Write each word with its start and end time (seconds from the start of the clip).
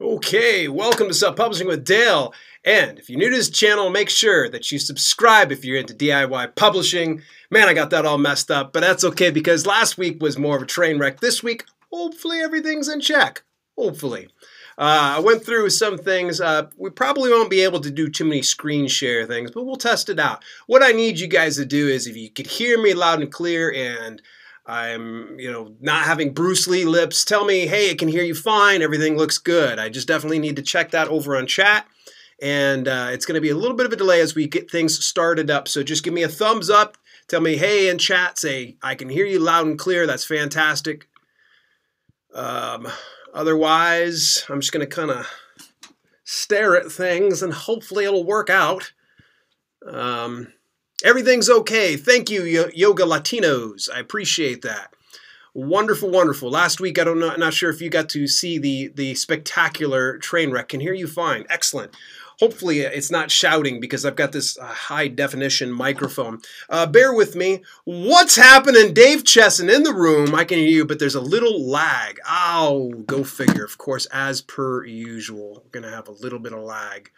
Okay, 0.00 0.68
welcome 0.68 1.08
to 1.08 1.12
Self 1.12 1.34
Publishing 1.34 1.66
with 1.66 1.84
Dale. 1.84 2.32
And 2.64 3.00
if 3.00 3.10
you're 3.10 3.18
new 3.18 3.30
to 3.30 3.36
this 3.36 3.50
channel, 3.50 3.90
make 3.90 4.08
sure 4.08 4.48
that 4.48 4.70
you 4.70 4.78
subscribe 4.78 5.50
if 5.50 5.64
you're 5.64 5.76
into 5.76 5.92
DIY 5.92 6.54
publishing. 6.54 7.22
Man, 7.50 7.68
I 7.68 7.74
got 7.74 7.90
that 7.90 8.06
all 8.06 8.16
messed 8.16 8.48
up, 8.48 8.72
but 8.72 8.78
that's 8.78 9.02
okay 9.02 9.32
because 9.32 9.66
last 9.66 9.98
week 9.98 10.22
was 10.22 10.38
more 10.38 10.54
of 10.54 10.62
a 10.62 10.66
train 10.66 11.00
wreck. 11.00 11.18
This 11.18 11.42
week, 11.42 11.64
hopefully 11.92 12.38
everything's 12.38 12.86
in 12.86 13.00
check. 13.00 13.42
Hopefully. 13.76 14.28
Uh, 14.78 15.16
I 15.16 15.18
went 15.18 15.44
through 15.44 15.68
some 15.70 15.98
things. 15.98 16.40
Uh, 16.40 16.68
we 16.76 16.90
probably 16.90 17.30
won't 17.30 17.50
be 17.50 17.62
able 17.62 17.80
to 17.80 17.90
do 17.90 18.08
too 18.08 18.24
many 18.24 18.42
screen 18.42 18.86
share 18.86 19.26
things, 19.26 19.50
but 19.50 19.64
we'll 19.64 19.74
test 19.74 20.08
it 20.08 20.20
out. 20.20 20.44
What 20.68 20.84
I 20.84 20.92
need 20.92 21.18
you 21.18 21.26
guys 21.26 21.56
to 21.56 21.64
do 21.64 21.88
is 21.88 22.06
if 22.06 22.16
you 22.16 22.30
could 22.30 22.46
hear 22.46 22.80
me 22.80 22.94
loud 22.94 23.20
and 23.20 23.32
clear 23.32 23.72
and 23.72 24.22
I'm, 24.68 25.40
you 25.40 25.50
know, 25.50 25.74
not 25.80 26.04
having 26.04 26.34
Bruce 26.34 26.68
Lee 26.68 26.84
lips. 26.84 27.24
Tell 27.24 27.46
me, 27.46 27.66
hey, 27.66 27.90
I 27.90 27.94
can 27.94 28.08
hear 28.08 28.22
you 28.22 28.34
fine. 28.34 28.82
Everything 28.82 29.16
looks 29.16 29.38
good. 29.38 29.78
I 29.78 29.88
just 29.88 30.06
definitely 30.06 30.38
need 30.38 30.56
to 30.56 30.62
check 30.62 30.90
that 30.90 31.08
over 31.08 31.36
on 31.36 31.46
chat. 31.46 31.86
And 32.42 32.86
uh, 32.86 33.08
it's 33.10 33.24
going 33.24 33.34
to 33.34 33.40
be 33.40 33.48
a 33.48 33.56
little 33.56 33.76
bit 33.76 33.86
of 33.86 33.92
a 33.92 33.96
delay 33.96 34.20
as 34.20 34.34
we 34.34 34.46
get 34.46 34.70
things 34.70 35.04
started 35.04 35.50
up. 35.50 35.68
So 35.68 35.82
just 35.82 36.04
give 36.04 36.12
me 36.12 36.22
a 36.22 36.28
thumbs 36.28 36.68
up. 36.68 36.98
Tell 37.28 37.40
me, 37.40 37.56
hey, 37.56 37.88
in 37.88 37.96
chat, 37.96 38.38
say, 38.38 38.76
I 38.82 38.94
can 38.94 39.08
hear 39.08 39.24
you 39.24 39.38
loud 39.38 39.66
and 39.66 39.78
clear. 39.78 40.06
That's 40.06 40.24
fantastic. 40.24 41.08
Um, 42.34 42.86
otherwise, 43.32 44.44
I'm 44.50 44.60
just 44.60 44.72
going 44.72 44.86
to 44.86 44.94
kind 44.94 45.10
of 45.10 45.26
stare 46.24 46.76
at 46.76 46.92
things 46.92 47.42
and 47.42 47.54
hopefully 47.54 48.04
it'll 48.04 48.24
work 48.24 48.50
out. 48.50 48.92
Um, 49.90 50.52
Everything's 51.04 51.48
okay. 51.48 51.96
Thank 51.96 52.28
you, 52.28 52.70
Yoga 52.74 53.04
Latinos. 53.04 53.88
I 53.92 54.00
appreciate 54.00 54.62
that. 54.62 54.92
Wonderful, 55.54 56.10
wonderful. 56.10 56.50
Last 56.50 56.80
week, 56.80 56.98
I 56.98 57.04
don't 57.04 57.20
know, 57.20 57.30
I'm 57.30 57.40
not 57.40 57.54
sure 57.54 57.70
if 57.70 57.80
you 57.80 57.88
got 57.88 58.08
to 58.10 58.26
see 58.26 58.58
the 58.58 58.88
the 58.94 59.14
spectacular 59.14 60.18
train 60.18 60.50
wreck. 60.50 60.68
Can 60.68 60.80
hear 60.80 60.94
you 60.94 61.06
fine. 61.06 61.46
Excellent. 61.48 61.94
Hopefully, 62.40 62.80
it's 62.80 63.10
not 63.10 63.32
shouting 63.32 63.80
because 63.80 64.04
I've 64.04 64.14
got 64.14 64.30
this 64.30 64.56
uh, 64.58 64.66
high 64.66 65.08
definition 65.08 65.72
microphone. 65.72 66.40
Uh, 66.68 66.86
bear 66.86 67.12
with 67.12 67.34
me. 67.34 67.62
What's 67.84 68.36
happening? 68.36 68.94
Dave 68.94 69.24
Chesson 69.24 69.68
in 69.68 69.82
the 69.82 69.92
room. 69.94 70.34
I 70.34 70.44
can 70.44 70.58
hear 70.58 70.68
you, 70.68 70.84
but 70.84 71.00
there's 71.00 71.16
a 71.16 71.20
little 71.20 71.68
lag. 71.68 72.20
Oh, 72.28 72.90
go 73.06 73.24
figure. 73.24 73.64
Of 73.64 73.78
course, 73.78 74.06
as 74.12 74.40
per 74.40 74.84
usual, 74.84 75.64
we're 75.64 75.80
to 75.80 75.90
have 75.90 76.06
a 76.06 76.12
little 76.12 76.38
bit 76.38 76.52
of 76.52 76.62
lag. 76.62 77.10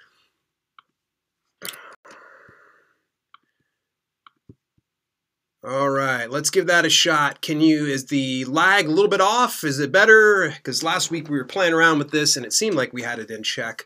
All 5.63 5.91
right, 5.91 6.31
let's 6.31 6.49
give 6.49 6.67
that 6.69 6.87
a 6.87 6.91
shot. 6.91 7.43
Can 7.43 7.61
you, 7.61 7.85
is 7.85 8.07
the 8.07 8.47
lag 8.47 8.87
a 8.87 8.91
little 8.91 9.11
bit 9.11 9.21
off? 9.21 9.63
Is 9.63 9.79
it 9.79 9.93
better? 9.93 10.55
Because 10.57 10.83
last 10.83 11.11
week 11.11 11.29
we 11.29 11.37
were 11.37 11.45
playing 11.45 11.75
around 11.75 11.99
with 11.99 12.11
this 12.11 12.35
and 12.35 12.47
it 12.47 12.55
seemed 12.55 12.77
like 12.77 12.95
we 12.95 13.03
had 13.03 13.19
it 13.19 13.31
in 13.31 13.43
check, 13.43 13.85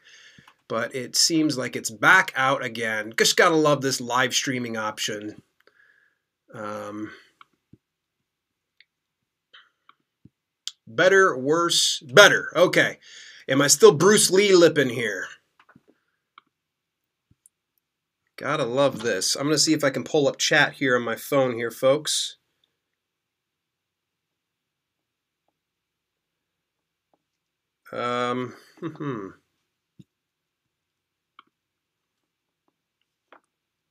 but 0.69 0.95
it 0.95 1.17
seems 1.17 1.59
like 1.59 1.75
it's 1.75 1.91
back 1.91 2.33
out 2.37 2.65
again. 2.65 3.13
Just 3.19 3.37
gotta 3.37 3.57
love 3.57 3.83
this 3.83 4.01
live 4.01 4.35
streaming 4.35 4.77
option. 4.77 5.43
Um, 6.55 7.11
better, 10.87 11.37
worse, 11.37 12.01
better. 12.07 12.53
Okay. 12.55 12.99
Am 13.49 13.61
I 13.61 13.67
still 13.67 13.93
Bruce 13.93 14.31
Lee 14.31 14.55
lipping 14.55 14.91
here? 14.91 15.27
Gotta 18.37 18.65
love 18.65 19.01
this. 19.01 19.37
I'm 19.37 19.45
going 19.45 19.55
to 19.55 19.59
see 19.59 19.75
if 19.75 19.85
I 19.85 19.91
can 19.91 20.03
pull 20.05 20.27
up 20.27 20.39
chat 20.39 20.75
here 20.75 20.97
on 20.97 21.03
my 21.03 21.17
phone 21.17 21.55
here, 21.55 21.71
folks. 21.71 22.37
Um. 27.93 28.55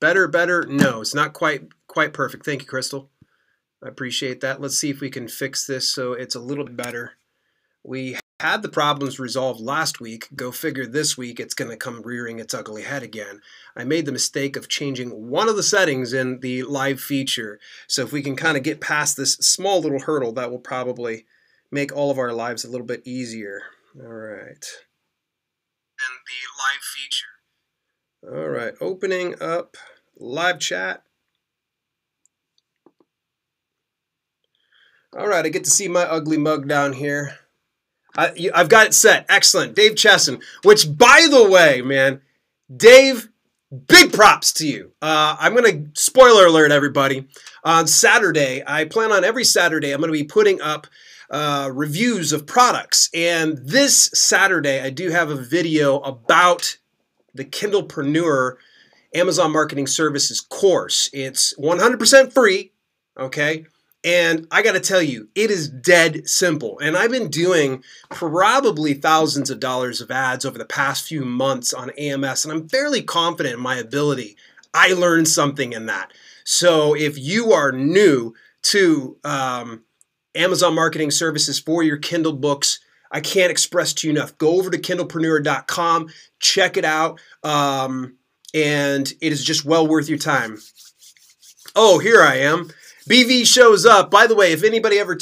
Better, 0.02 0.28
better. 0.28 0.66
No, 0.68 1.00
it's 1.00 1.16
not 1.16 1.32
quite 1.32 1.70
quite 1.88 2.12
perfect. 2.12 2.44
Thank 2.44 2.62
you, 2.62 2.68
Crystal. 2.68 3.09
I 3.82 3.88
appreciate 3.88 4.42
that. 4.42 4.59
Let's 4.59 4.78
see 4.78 4.90
if 4.90 5.00
we 5.00 5.09
can 5.09 5.30
fix 5.30 5.66
this 5.66 5.88
so 5.88 6.12
it's 6.12 6.36
a 6.36 6.42
little 6.42 6.66
bit 6.66 6.76
better. 6.76 7.14
We 7.86 8.18
had 8.44 8.62
the 8.62 8.68
problems 8.68 9.22
resolved 9.22 9.62
last 9.62 10.02
week, 10.02 10.28
go 10.36 10.52
figure 10.52 10.86
this 10.86 11.18
week 11.18 11.40
it's 11.40 11.54
going 11.54 11.72
to 11.72 11.78
come 11.78 12.02
rearing 12.02 12.40
its 12.40 12.54
ugly 12.54 12.81
head 12.81 13.02
again. 13.02 13.40
I 13.74 13.86
made 13.86 14.06
the 14.06 14.12
mistake 14.12 14.58
of 14.58 14.68
changing 14.68 15.30
one 15.30 15.48
of 15.48 15.56
the 15.56 15.64
settings 15.64 16.12
in 16.12 16.42
the 16.42 16.64
live 16.64 17.00
feature. 17.00 17.58
So 17.88 18.02
if 18.02 18.12
we 18.12 18.22
can 18.22 18.36
kind 18.36 18.58
of 18.58 18.64
get 18.64 18.82
past 18.82 19.16
this 19.16 19.36
small 19.36 19.80
little 19.80 20.02
hurdle, 20.02 20.34
that 20.34 20.52
will 20.52 20.59
probably 20.59 21.26
make 21.72 21.96
all 21.96 22.12
of 22.12 22.20
our 22.20 22.34
lives 22.34 22.66
a 22.66 22.70
little 22.70 22.86
bit 22.86 23.02
easier. 23.06 23.62
All 23.98 24.12
right. 24.12 24.66
And 26.03 26.20
the 26.28 26.42
live 26.59 26.84
feature. 26.94 28.36
All 28.36 28.50
right, 28.50 28.74
opening 28.82 29.42
up 29.42 29.78
live 30.20 30.59
chat. 30.59 31.03
All 35.18 35.30
right, 35.30 35.46
I 35.46 35.50
get 35.50 35.64
to 35.64 35.70
see 35.70 35.88
my 35.88 36.03
ugly 36.03 36.38
mug 36.38 36.68
down 36.68 36.92
here. 36.92 37.38
I, 38.18 38.50
have 38.53 38.69
got 38.69 38.88
it 38.88 38.94
set. 38.94 39.25
Excellent. 39.29 39.75
Dave 39.75 39.96
Chesson, 39.96 40.41
which, 40.63 40.96
by 40.97 41.28
the 41.29 41.50
way, 41.50 41.81
man, 41.81 42.22
Dave, 42.75 43.29
big 43.88 44.13
props 44.13 44.53
to 44.53 44.68
you. 44.68 44.91
Uh, 45.01 45.35
I'm 45.40 45.56
going 45.56 45.94
to, 45.94 46.00
spoiler 46.00 46.46
alert, 46.46 46.72
everybody. 46.72 47.28
On 47.64 47.88
Saturday, 47.88 48.64
I 48.66 48.85
plan 48.85 49.11
on 49.11 49.23
every 49.23 49.43
Saturday, 49.43 49.91
I'm 49.91 49.99
going 49.99 50.14
to 50.14 50.20
be 50.20 50.23
putting 50.23 50.61
up 50.61 50.88
uh, 51.29 51.70
reviews 51.73 52.32
of 52.32 52.46
products. 52.46 53.09
And 53.14 53.58
this 53.58 54.11
Saturday, 54.14 54.82
I 54.82 54.90
do 54.90 55.09
have 55.09 55.29
a 55.29 55.35
video 55.35 55.99
about 55.99 56.78
the 57.34 57.46
Kindlepreneur 57.46 58.58
Amazon 59.16 59.52
Marketing 59.52 59.88
Services 59.88 60.41
course. 60.41 61.09
It's 61.14 61.55
100% 61.58 62.34
free, 62.34 62.72
okay? 63.17 63.66
And 64.03 64.47
I 64.52 64.61
got 64.61 64.73
to 64.73 64.82
tell 64.82 65.02
you, 65.02 65.29
it 65.34 65.50
is 65.50 65.70
dead 65.70 66.28
simple. 66.28 66.78
And 66.79 66.97
I've 66.97 67.11
been 67.11 67.29
doing 67.29 67.84
probably 68.09 68.94
thousands 68.94 69.50
of 69.50 69.61
dollars 69.61 70.02
of 70.02 70.11
ads 70.11 70.46
over 70.46 70.58
the 70.58 70.66
past 70.66 71.08
few 71.08 71.23
months 71.23 71.73
on 71.73 71.90
AMS, 71.91 72.44
and 72.44 72.52
I'm 72.52 72.67
fairly 72.67 73.02
confident 73.02 73.55
in 73.55 73.61
my 73.61 73.78
ability. 73.78 74.35
I 74.73 74.94
learned 74.94 75.29
something 75.29 75.72
in 75.72 75.85
that. 75.85 76.11
So 76.44 76.96
if 76.96 77.17
you 77.17 77.53
are 77.53 77.72
new 77.72 78.34
to 78.64 79.17
um, 79.23 79.84
Amazon 80.35 80.76
Marketing 80.76 81.11
Services 81.11 81.59
for 81.59 81.82
your 81.84 81.97
Kindle 81.97 82.34
books, 82.34 82.79
I 83.11 83.22
can't 83.22 83.52
express 83.52 83.94
to 83.94 84.08
you 84.08 84.14
enough. 84.14 84.38
Go 84.38 84.58
over 84.58 84.70
to 84.70 84.78
kindlepreneur.com, 84.78 86.09
check 86.40 86.76
it 86.76 86.84
out, 86.84 87.22
um, 87.44 88.17
and 88.53 89.14
it 89.22 89.32
is 89.32 89.44
just 89.44 89.64
well 89.64 89.88
worth 89.88 90.09
your 90.09 90.17
time. 90.17 90.58
Oh, 91.76 92.00
here 92.00 92.22
I 92.22 92.38
am. 92.38 92.72
BV 93.03 93.46
shows 93.46 93.85
up. 93.85 94.09
By 94.09 94.28
the 94.28 94.35
way, 94.35 94.53
if 94.53 94.64
anybody 94.64 94.97
ever 94.97 95.17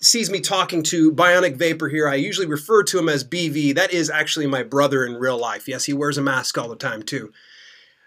sees 0.00 0.30
me 0.30 0.40
talking 0.40 0.82
to 0.84 1.10
Bionic 1.10 1.56
Vapor 1.56 1.88
here, 1.88 2.08
I 2.08 2.14
usually 2.14 2.46
refer 2.46 2.84
to 2.84 2.98
him 2.98 3.08
as 3.08 3.24
BV. 3.24 3.74
That 3.74 3.92
is 3.92 4.08
actually 4.08 4.46
my 4.46 4.62
brother 4.62 5.04
in 5.04 5.14
real 5.14 5.38
life. 5.38 5.66
Yes, 5.66 5.86
he 5.86 5.92
wears 5.92 6.16
a 6.16 6.22
mask 6.22 6.56
all 6.56 6.68
the 6.68 6.76
time 6.76 7.02
too. 7.02 7.32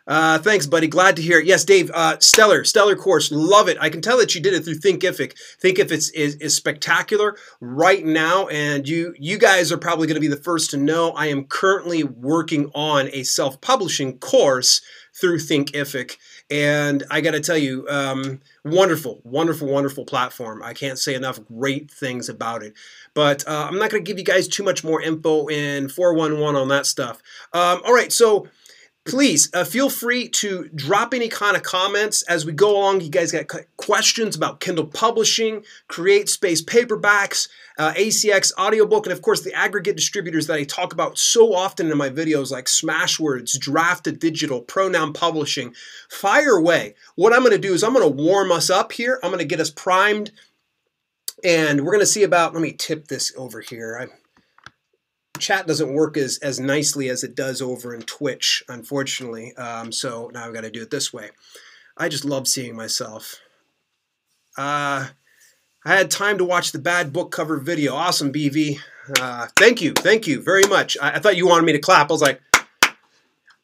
Uh, 0.07 0.39
thanks, 0.39 0.65
buddy. 0.65 0.87
Glad 0.87 1.15
to 1.15 1.21
hear 1.21 1.39
it. 1.39 1.45
Yes, 1.45 1.63
Dave, 1.63 1.91
uh, 1.93 2.17
stellar, 2.19 2.63
stellar 2.63 2.95
course. 2.95 3.31
Love 3.31 3.69
it. 3.69 3.77
I 3.79 3.89
can 3.89 4.01
tell 4.01 4.17
that 4.17 4.33
you 4.33 4.41
did 4.41 4.53
it 4.53 4.63
through 4.63 4.79
Thinkific. 4.79 5.37
Thinkific 5.63 5.91
is, 5.91 6.35
is, 6.35 6.55
spectacular 6.55 7.35
right 7.59 8.03
now, 8.03 8.47
and 8.47 8.87
you 8.87 9.13
you 9.19 9.37
guys 9.37 9.71
are 9.71 9.77
probably 9.77 10.07
going 10.07 10.15
to 10.15 10.21
be 10.21 10.27
the 10.27 10.35
first 10.35 10.71
to 10.71 10.77
know. 10.77 11.11
I 11.11 11.27
am 11.27 11.45
currently 11.45 12.03
working 12.03 12.71
on 12.73 13.09
a 13.13 13.23
self-publishing 13.23 14.17
course 14.17 14.81
through 15.13 15.37
Thinkific. 15.37 16.17
And 16.51 17.03
I 17.09 17.21
got 17.21 17.31
to 17.31 17.39
tell 17.39 17.57
you, 17.57 17.87
um, 17.89 18.41
wonderful, 18.65 19.21
wonderful, 19.23 19.69
wonderful 19.69 20.03
platform. 20.03 20.61
I 20.61 20.73
can't 20.73 20.99
say 20.99 21.15
enough 21.15 21.39
great 21.47 21.89
things 21.89 22.27
about 22.27 22.61
it. 22.61 22.73
But 23.13 23.47
uh, 23.47 23.67
I'm 23.69 23.79
not 23.79 23.89
going 23.89 24.03
to 24.03 24.07
give 24.07 24.19
you 24.19 24.25
guys 24.25 24.49
too 24.49 24.63
much 24.63 24.83
more 24.83 25.01
info 25.01 25.47
in 25.47 25.87
411 25.87 26.61
on 26.61 26.67
that 26.67 26.85
stuff. 26.85 27.21
Um, 27.53 27.81
all 27.85 27.93
right, 27.93 28.11
so 28.11 28.47
please 29.05 29.49
uh, 29.53 29.63
feel 29.63 29.89
free 29.89 30.27
to 30.29 30.69
drop 30.75 31.13
any 31.13 31.27
kind 31.27 31.55
of 31.55 31.63
comments 31.63 32.21
as 32.23 32.45
we 32.45 32.51
go 32.51 32.77
along. 32.77 33.01
You 33.01 33.09
guys 33.09 33.31
got 33.31 33.47
questions 33.77 34.35
about 34.35 34.59
Kindle 34.59 34.85
publishing, 34.85 35.63
Create 35.87 36.29
Space 36.29 36.61
paperbacks, 36.61 37.49
uh, 37.77 37.93
ACX 37.93 38.51
audiobook, 38.57 39.05
and 39.05 39.13
of 39.13 39.21
course 39.21 39.41
the 39.41 39.53
aggregate 39.53 39.95
distributors 39.95 40.47
that 40.47 40.57
I 40.57 40.63
talk 40.63 40.93
about 40.93 41.17
so 41.17 41.53
often 41.53 41.91
in 41.91 41.97
my 41.97 42.09
videos 42.09 42.51
like 42.51 42.65
Smashwords, 42.65 43.57
Draft2Digital, 43.57 44.67
Pronoun 44.67 45.13
Publishing. 45.13 45.73
Fire 46.09 46.57
away. 46.57 46.95
What 47.15 47.33
I'm 47.33 47.41
going 47.41 47.51
to 47.51 47.57
do 47.57 47.73
is 47.73 47.83
I'm 47.83 47.93
going 47.93 48.05
to 48.07 48.23
warm 48.23 48.51
us 48.51 48.69
up 48.69 48.91
here. 48.91 49.19
I'm 49.23 49.31
going 49.31 49.39
to 49.39 49.45
get 49.45 49.59
us 49.59 49.71
primed 49.71 50.31
and 51.43 51.81
we're 51.81 51.91
going 51.91 52.01
to 52.01 52.05
see 52.05 52.23
about, 52.23 52.53
let 52.53 52.61
me 52.61 52.73
tip 52.73 53.07
this 53.07 53.33
over 53.35 53.61
here. 53.61 53.97
I'm, 53.99 54.11
chat 55.41 55.67
doesn't 55.67 55.93
work 55.93 56.15
as, 56.17 56.37
as 56.39 56.59
nicely 56.59 57.09
as 57.09 57.23
it 57.23 57.35
does 57.35 57.61
over 57.61 57.93
in 57.93 58.01
Twitch, 58.03 58.63
unfortunately. 58.69 59.55
Um, 59.55 59.91
so 59.91 60.29
now 60.33 60.45
I've 60.45 60.53
got 60.53 60.61
to 60.61 60.71
do 60.71 60.81
it 60.81 60.91
this 60.91 61.11
way. 61.11 61.31
I 61.97 62.07
just 62.07 62.23
love 62.25 62.47
seeing 62.47 62.75
myself. 62.75 63.39
Uh, 64.57 65.07
I 65.83 65.95
had 65.95 66.11
time 66.11 66.37
to 66.37 66.45
watch 66.45 66.71
the 66.71 66.79
bad 66.79 67.11
book 67.11 67.31
cover 67.31 67.57
video. 67.57 67.95
Awesome, 67.95 68.31
BV. 68.31 68.77
Uh, 69.19 69.47
thank 69.57 69.81
you, 69.81 69.93
thank 69.93 70.27
you 70.27 70.41
very 70.41 70.63
much. 70.69 70.95
I, 71.01 71.13
I, 71.13 71.19
thought 71.19 71.35
you 71.35 71.47
wanted 71.47 71.65
me 71.65 71.73
to 71.73 71.79
clap. 71.79 72.09
I 72.09 72.13
was 72.13 72.21
like, 72.21 72.41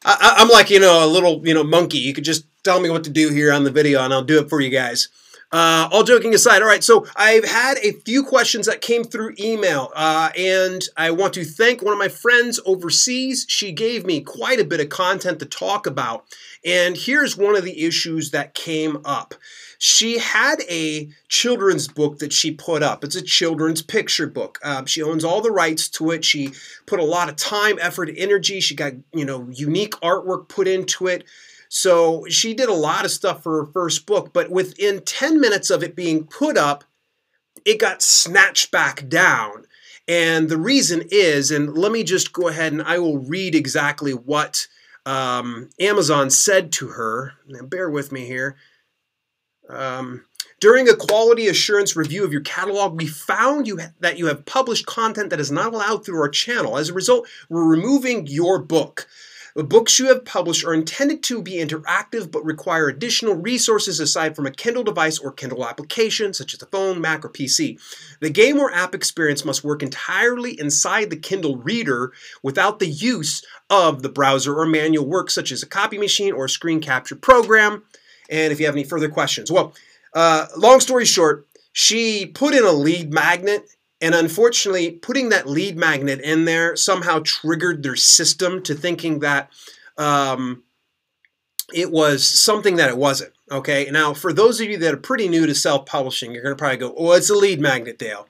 I, 0.04 0.34
I'm 0.38 0.48
like 0.48 0.68
you 0.70 0.80
know 0.80 1.04
a 1.04 1.06
little 1.06 1.46
you 1.46 1.54
know 1.54 1.64
monkey. 1.64 1.98
You 1.98 2.12
could 2.12 2.24
just 2.24 2.44
tell 2.64 2.80
me 2.80 2.90
what 2.90 3.04
to 3.04 3.10
do 3.10 3.30
here 3.30 3.52
on 3.52 3.64
the 3.64 3.70
video, 3.70 4.02
and 4.02 4.12
I'll 4.12 4.24
do 4.24 4.40
it 4.40 4.48
for 4.48 4.60
you 4.60 4.70
guys. 4.70 5.08
Uh, 5.50 5.88
all 5.90 6.04
joking 6.04 6.34
aside, 6.34 6.60
all 6.60 6.68
right, 6.68 6.84
so 6.84 7.06
I've 7.16 7.46
had 7.46 7.78
a 7.78 7.92
few 7.92 8.22
questions 8.22 8.66
that 8.66 8.82
came 8.82 9.02
through 9.02 9.34
email, 9.38 9.90
uh, 9.94 10.28
and 10.36 10.82
I 10.94 11.10
want 11.10 11.32
to 11.34 11.44
thank 11.44 11.80
one 11.80 11.94
of 11.94 11.98
my 11.98 12.08
friends 12.08 12.60
overseas. 12.66 13.46
She 13.48 13.72
gave 13.72 14.04
me 14.04 14.20
quite 14.20 14.60
a 14.60 14.64
bit 14.64 14.80
of 14.80 14.90
content 14.90 15.38
to 15.38 15.46
talk 15.46 15.86
about, 15.86 16.26
and 16.66 16.98
here's 16.98 17.34
one 17.34 17.56
of 17.56 17.64
the 17.64 17.86
issues 17.86 18.30
that 18.32 18.52
came 18.52 18.98
up. 19.06 19.34
She 19.78 20.18
had 20.18 20.60
a 20.68 21.08
children's 21.28 21.88
book 21.88 22.18
that 22.18 22.32
she 22.32 22.50
put 22.50 22.82
up. 22.82 23.02
It's 23.02 23.16
a 23.16 23.22
children's 23.22 23.80
picture 23.80 24.26
book. 24.26 24.58
Uh, 24.62 24.84
she 24.84 25.02
owns 25.02 25.24
all 25.24 25.40
the 25.40 25.52
rights 25.52 25.88
to 25.90 26.10
it. 26.10 26.24
She 26.24 26.52
put 26.84 27.00
a 27.00 27.04
lot 27.04 27.28
of 27.28 27.36
time, 27.36 27.78
effort, 27.80 28.10
energy. 28.14 28.60
She 28.60 28.74
got 28.74 28.94
you 29.14 29.24
know 29.24 29.48
unique 29.50 29.94
artwork 30.02 30.48
put 30.48 30.68
into 30.68 31.06
it. 31.06 31.24
So 31.68 32.24
she 32.28 32.54
did 32.54 32.68
a 32.68 32.74
lot 32.74 33.04
of 33.04 33.10
stuff 33.10 33.42
for 33.42 33.64
her 33.64 33.72
first 33.72 34.06
book, 34.06 34.32
but 34.32 34.50
within 34.50 35.00
10 35.00 35.40
minutes 35.40 35.70
of 35.70 35.82
it 35.82 35.94
being 35.94 36.24
put 36.24 36.56
up, 36.56 36.84
it 37.64 37.78
got 37.78 38.02
snatched 38.02 38.70
back 38.70 39.08
down. 39.08 39.66
And 40.06 40.48
the 40.48 40.56
reason 40.56 41.02
is, 41.10 41.50
and 41.50 41.76
let 41.76 41.92
me 41.92 42.02
just 42.02 42.32
go 42.32 42.48
ahead 42.48 42.72
and 42.72 42.82
I 42.82 42.98
will 42.98 43.18
read 43.18 43.54
exactly 43.54 44.12
what 44.12 44.66
um, 45.04 45.68
Amazon 45.78 46.30
said 46.30 46.72
to 46.72 46.88
her. 46.88 47.34
Now, 47.46 47.62
bear 47.62 47.90
with 47.90 48.10
me 48.10 48.24
here. 48.24 48.56
Um, 49.68 50.24
during 50.60 50.88
a 50.88 50.96
quality 50.96 51.46
assurance 51.46 51.94
review 51.94 52.24
of 52.24 52.32
your 52.32 52.40
catalog, 52.40 52.96
we 52.96 53.06
found 53.06 53.66
you 53.66 53.78
that 54.00 54.18
you 54.18 54.26
have 54.26 54.46
published 54.46 54.86
content 54.86 55.30
that 55.30 55.40
is 55.40 55.52
not 55.52 55.72
allowed 55.72 56.04
through 56.04 56.20
our 56.20 56.28
channel. 56.28 56.78
As 56.78 56.88
a 56.88 56.94
result, 56.94 57.28
we're 57.48 57.64
removing 57.64 58.26
your 58.26 58.58
book. 58.58 59.06
The 59.58 59.64
books 59.64 59.98
you 59.98 60.06
have 60.06 60.24
published 60.24 60.64
are 60.64 60.72
intended 60.72 61.20
to 61.24 61.42
be 61.42 61.54
interactive 61.54 62.30
but 62.30 62.44
require 62.44 62.86
additional 62.86 63.34
resources 63.34 63.98
aside 63.98 64.36
from 64.36 64.46
a 64.46 64.52
Kindle 64.52 64.84
device 64.84 65.18
or 65.18 65.32
Kindle 65.32 65.66
application, 65.66 66.32
such 66.32 66.54
as 66.54 66.62
a 66.62 66.66
phone, 66.66 67.00
Mac, 67.00 67.24
or 67.24 67.28
PC. 67.28 67.76
The 68.20 68.30
game 68.30 68.60
or 68.60 68.72
app 68.72 68.94
experience 68.94 69.44
must 69.44 69.64
work 69.64 69.82
entirely 69.82 70.60
inside 70.60 71.10
the 71.10 71.16
Kindle 71.16 71.56
reader 71.56 72.12
without 72.40 72.78
the 72.78 72.86
use 72.86 73.44
of 73.68 74.02
the 74.02 74.08
browser 74.08 74.56
or 74.56 74.64
manual 74.64 75.06
work, 75.06 75.28
such 75.28 75.50
as 75.50 75.60
a 75.60 75.66
copy 75.66 75.98
machine 75.98 76.32
or 76.32 76.44
a 76.44 76.48
screen 76.48 76.80
capture 76.80 77.16
program. 77.16 77.82
And 78.30 78.52
if 78.52 78.60
you 78.60 78.66
have 78.66 78.76
any 78.76 78.84
further 78.84 79.08
questions, 79.08 79.50
well, 79.50 79.74
uh, 80.14 80.46
long 80.56 80.78
story 80.78 81.04
short, 81.04 81.48
she 81.72 82.26
put 82.26 82.54
in 82.54 82.62
a 82.62 82.70
lead 82.70 83.12
magnet 83.12 83.68
and 84.00 84.14
unfortunately, 84.14 84.92
putting 84.92 85.30
that 85.30 85.48
lead 85.48 85.76
magnet 85.76 86.20
in 86.20 86.44
there 86.44 86.76
somehow 86.76 87.20
triggered 87.24 87.82
their 87.82 87.96
system 87.96 88.62
to 88.62 88.74
thinking 88.74 89.20
that 89.20 89.50
um, 89.96 90.62
it 91.74 91.90
was 91.90 92.26
something 92.26 92.76
that 92.76 92.90
it 92.90 92.96
wasn't. 92.96 93.32
Okay, 93.50 93.88
now 93.90 94.14
for 94.14 94.32
those 94.32 94.60
of 94.60 94.68
you 94.68 94.78
that 94.78 94.94
are 94.94 94.98
pretty 94.98 95.28
new 95.28 95.46
to 95.46 95.54
self 95.54 95.86
publishing, 95.86 96.32
you're 96.32 96.42
going 96.42 96.54
to 96.54 96.58
probably 96.58 96.76
go, 96.76 96.94
Oh, 96.96 97.12
it's 97.12 97.30
a 97.30 97.34
lead 97.34 97.60
magnet, 97.60 97.98
Dale. 97.98 98.28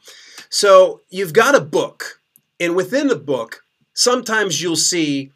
So 0.48 1.02
you've 1.10 1.34
got 1.34 1.54
a 1.54 1.60
book, 1.60 2.20
and 2.58 2.74
within 2.74 3.08
the 3.08 3.16
book, 3.16 3.62
sometimes 3.92 4.62
you'll 4.62 4.76
see 4.76 5.32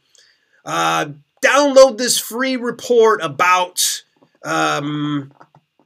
uh, 0.64 1.06
download 1.44 1.98
this 1.98 2.18
free 2.18 2.56
report 2.56 3.20
about 3.22 4.04
um, 4.44 5.32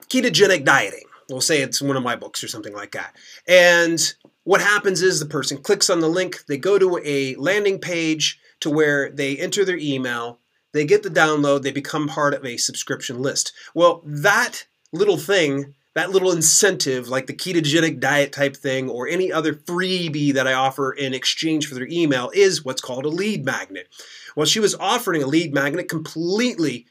ketogenic 0.09 0.65
dieting. 0.65 1.05
We'll 1.29 1.41
say 1.41 1.61
it's 1.61 1.83
one 1.83 1.97
of 1.97 2.05
my 2.05 2.15
books 2.15 2.45
or 2.45 2.49
something 2.49 2.75
like 2.75 2.93
that. 2.93 3.17
And 3.49 4.15
what 4.47 4.61
happens 4.61 5.03
is 5.03 5.19
the 5.19 5.27
person 5.27 5.59
clicks 5.59 5.91
on 5.91 5.99
the 5.99 6.09
link, 6.09 6.45
they 6.47 6.57
go 6.57 6.79
to 6.79 7.01
a 7.03 7.35
landing 7.35 7.81
page 7.81 8.39
to 8.61 8.71
where 8.71 9.11
they 9.11 9.37
enter 9.37 9.65
their 9.65 9.77
email, 9.77 10.39
they 10.73 10.85
get 10.85 11.03
the 11.03 11.11
download, 11.11 11.63
they 11.63 11.73
become 11.73 12.07
part 12.07 12.33
of 12.33 12.45
a 12.45 12.57
subscription 12.57 13.21
list. 13.21 13.53
Well, 13.75 14.03
that 14.05 14.67
little 14.93 15.17
thing, 15.17 15.75
that 15.97 16.13
little 16.13 16.31
incentive, 16.31 17.09
like 17.09 17.27
the 17.27 17.35
ketogenic 17.35 17.99
diet 17.99 18.33
type 18.33 18.57
thing 18.57 18.89
or 18.89 19.09
any 19.09 19.33
other 19.33 19.53
freebie 19.53 20.35
that 20.35 20.47
I 20.47 20.53
offer 20.53 20.93
in 20.93 21.13
exchange 21.13 21.67
for 21.67 21.75
their 21.75 21.89
email, 21.91 22.31
is 22.33 22.65
what's 22.65 22.81
called 22.81 23.05
a 23.05 23.09
lead 23.09 23.45
magnet. 23.45 23.89
Well, 24.37 24.47
she 24.47 24.61
was 24.61 24.77
offering 24.77 25.25
a 25.25 25.27
lead 25.27 25.53
magnet 25.53 25.89
completely 25.89 26.87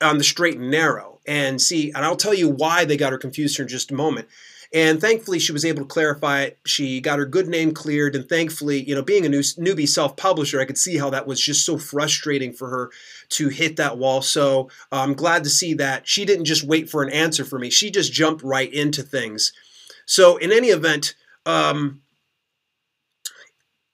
on 0.00 0.18
the 0.18 0.24
straight 0.24 0.58
and 0.58 0.70
narrow. 0.70 1.18
And 1.26 1.60
see, 1.60 1.90
and 1.90 2.04
I'll 2.04 2.14
tell 2.14 2.34
you 2.34 2.48
why 2.48 2.84
they 2.84 2.96
got 2.96 3.10
her 3.10 3.18
confused 3.18 3.56
here 3.56 3.64
in 3.64 3.68
just 3.68 3.90
a 3.90 3.94
moment. 3.94 4.28
And 4.74 5.00
thankfully, 5.00 5.38
she 5.38 5.52
was 5.52 5.64
able 5.64 5.82
to 5.82 5.88
clarify 5.88 6.42
it. 6.42 6.58
She 6.64 7.00
got 7.00 7.18
her 7.18 7.26
good 7.26 7.46
name 7.46 7.74
cleared. 7.74 8.16
And 8.16 8.26
thankfully, 8.26 8.82
you 8.82 8.94
know, 8.94 9.02
being 9.02 9.26
a 9.26 9.28
new, 9.28 9.40
newbie 9.40 9.88
self 9.88 10.16
publisher, 10.16 10.60
I 10.60 10.64
could 10.64 10.78
see 10.78 10.96
how 10.96 11.10
that 11.10 11.26
was 11.26 11.40
just 11.40 11.66
so 11.66 11.76
frustrating 11.76 12.54
for 12.54 12.70
her 12.70 12.90
to 13.30 13.48
hit 13.48 13.76
that 13.76 13.98
wall. 13.98 14.22
So 14.22 14.70
uh, 14.90 15.02
I'm 15.02 15.14
glad 15.14 15.44
to 15.44 15.50
see 15.50 15.74
that 15.74 16.08
she 16.08 16.24
didn't 16.24 16.46
just 16.46 16.64
wait 16.64 16.88
for 16.88 17.02
an 17.02 17.10
answer 17.10 17.44
for 17.44 17.58
me, 17.58 17.70
she 17.70 17.90
just 17.90 18.12
jumped 18.12 18.42
right 18.42 18.72
into 18.72 19.02
things. 19.02 19.52
So, 20.06 20.36
in 20.36 20.50
any 20.50 20.68
event, 20.68 21.14
um, 21.46 22.02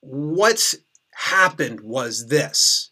what 0.00 0.74
happened 1.12 1.80
was 1.80 2.28
this 2.28 2.90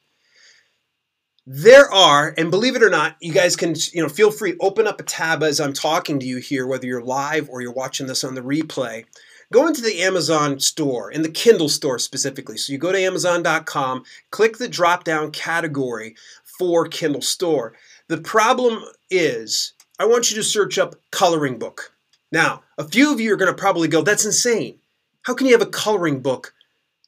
there 1.46 1.90
are, 1.92 2.34
and 2.36 2.50
believe 2.50 2.74
it 2.74 2.82
or 2.82 2.90
not, 2.90 3.16
you 3.20 3.32
guys 3.32 3.54
can, 3.54 3.74
you 3.92 4.02
know, 4.02 4.08
feel 4.08 4.32
free, 4.32 4.56
open 4.60 4.88
up 4.88 5.00
a 5.00 5.04
tab 5.04 5.44
as 5.44 5.60
I'm 5.60 5.72
talking 5.72 6.18
to 6.18 6.26
you 6.26 6.38
here, 6.38 6.66
whether 6.66 6.86
you're 6.86 7.02
live 7.02 7.48
or 7.48 7.62
you're 7.62 7.72
watching 7.72 8.08
this 8.08 8.24
on 8.24 8.34
the 8.34 8.40
replay. 8.40 9.04
Go 9.52 9.68
into 9.68 9.80
the 9.80 10.02
Amazon 10.02 10.58
store, 10.58 11.08
in 11.12 11.22
the 11.22 11.28
Kindle 11.28 11.68
store 11.68 12.00
specifically. 12.00 12.56
So 12.56 12.72
you 12.72 12.78
go 12.78 12.90
to 12.90 12.98
Amazon.com, 12.98 14.02
click 14.30 14.58
the 14.58 14.66
drop 14.66 15.04
down 15.04 15.30
category 15.30 16.16
for 16.58 16.88
Kindle 16.88 17.22
store. 17.22 17.74
The 18.08 18.18
problem 18.18 18.82
is, 19.08 19.72
I 20.00 20.06
want 20.06 20.30
you 20.30 20.36
to 20.36 20.42
search 20.42 20.78
up 20.78 20.96
coloring 21.12 21.60
book. 21.60 21.92
Now, 22.32 22.64
a 22.76 22.82
few 22.82 23.12
of 23.12 23.20
you 23.20 23.32
are 23.32 23.36
going 23.36 23.52
to 23.52 23.56
probably 23.56 23.86
go, 23.86 24.02
that's 24.02 24.26
insane. 24.26 24.80
How 25.22 25.34
can 25.34 25.46
you 25.46 25.52
have 25.52 25.62
a 25.62 25.66
coloring 25.70 26.20
book 26.22 26.52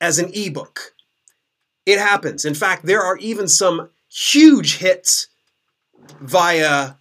as 0.00 0.20
an 0.20 0.30
ebook? 0.32 0.94
It 1.86 1.98
happens. 1.98 2.44
In 2.44 2.54
fact, 2.54 2.86
there 2.86 3.02
are 3.02 3.16
even 3.16 3.48
some 3.48 3.90
huge 4.08 4.78
hits 4.78 5.28
via 6.20 6.94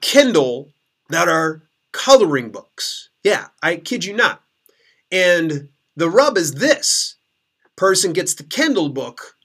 Kindle 0.00 0.72
that 1.08 1.28
are 1.28 1.62
coloring 1.92 2.50
books. 2.50 3.10
Yeah, 3.22 3.48
I 3.62 3.76
kid 3.76 4.04
you 4.04 4.14
not. 4.14 4.42
And 5.10 5.68
the 5.96 6.08
rub 6.08 6.38
is 6.38 6.54
this 6.54 7.16
person 7.76 8.12
gets 8.12 8.34
the 8.34 8.44
Kindle 8.44 8.88
book 8.88 9.36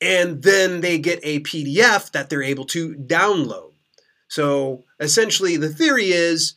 and 0.00 0.42
then 0.42 0.80
they 0.80 0.98
get 0.98 1.20
a 1.22 1.40
PDF 1.40 2.10
that 2.12 2.30
they're 2.30 2.42
able 2.42 2.64
to 2.66 2.94
download. 2.94 3.72
So 4.28 4.84
essentially, 4.98 5.56
the 5.56 5.68
theory 5.68 6.12
is 6.12 6.54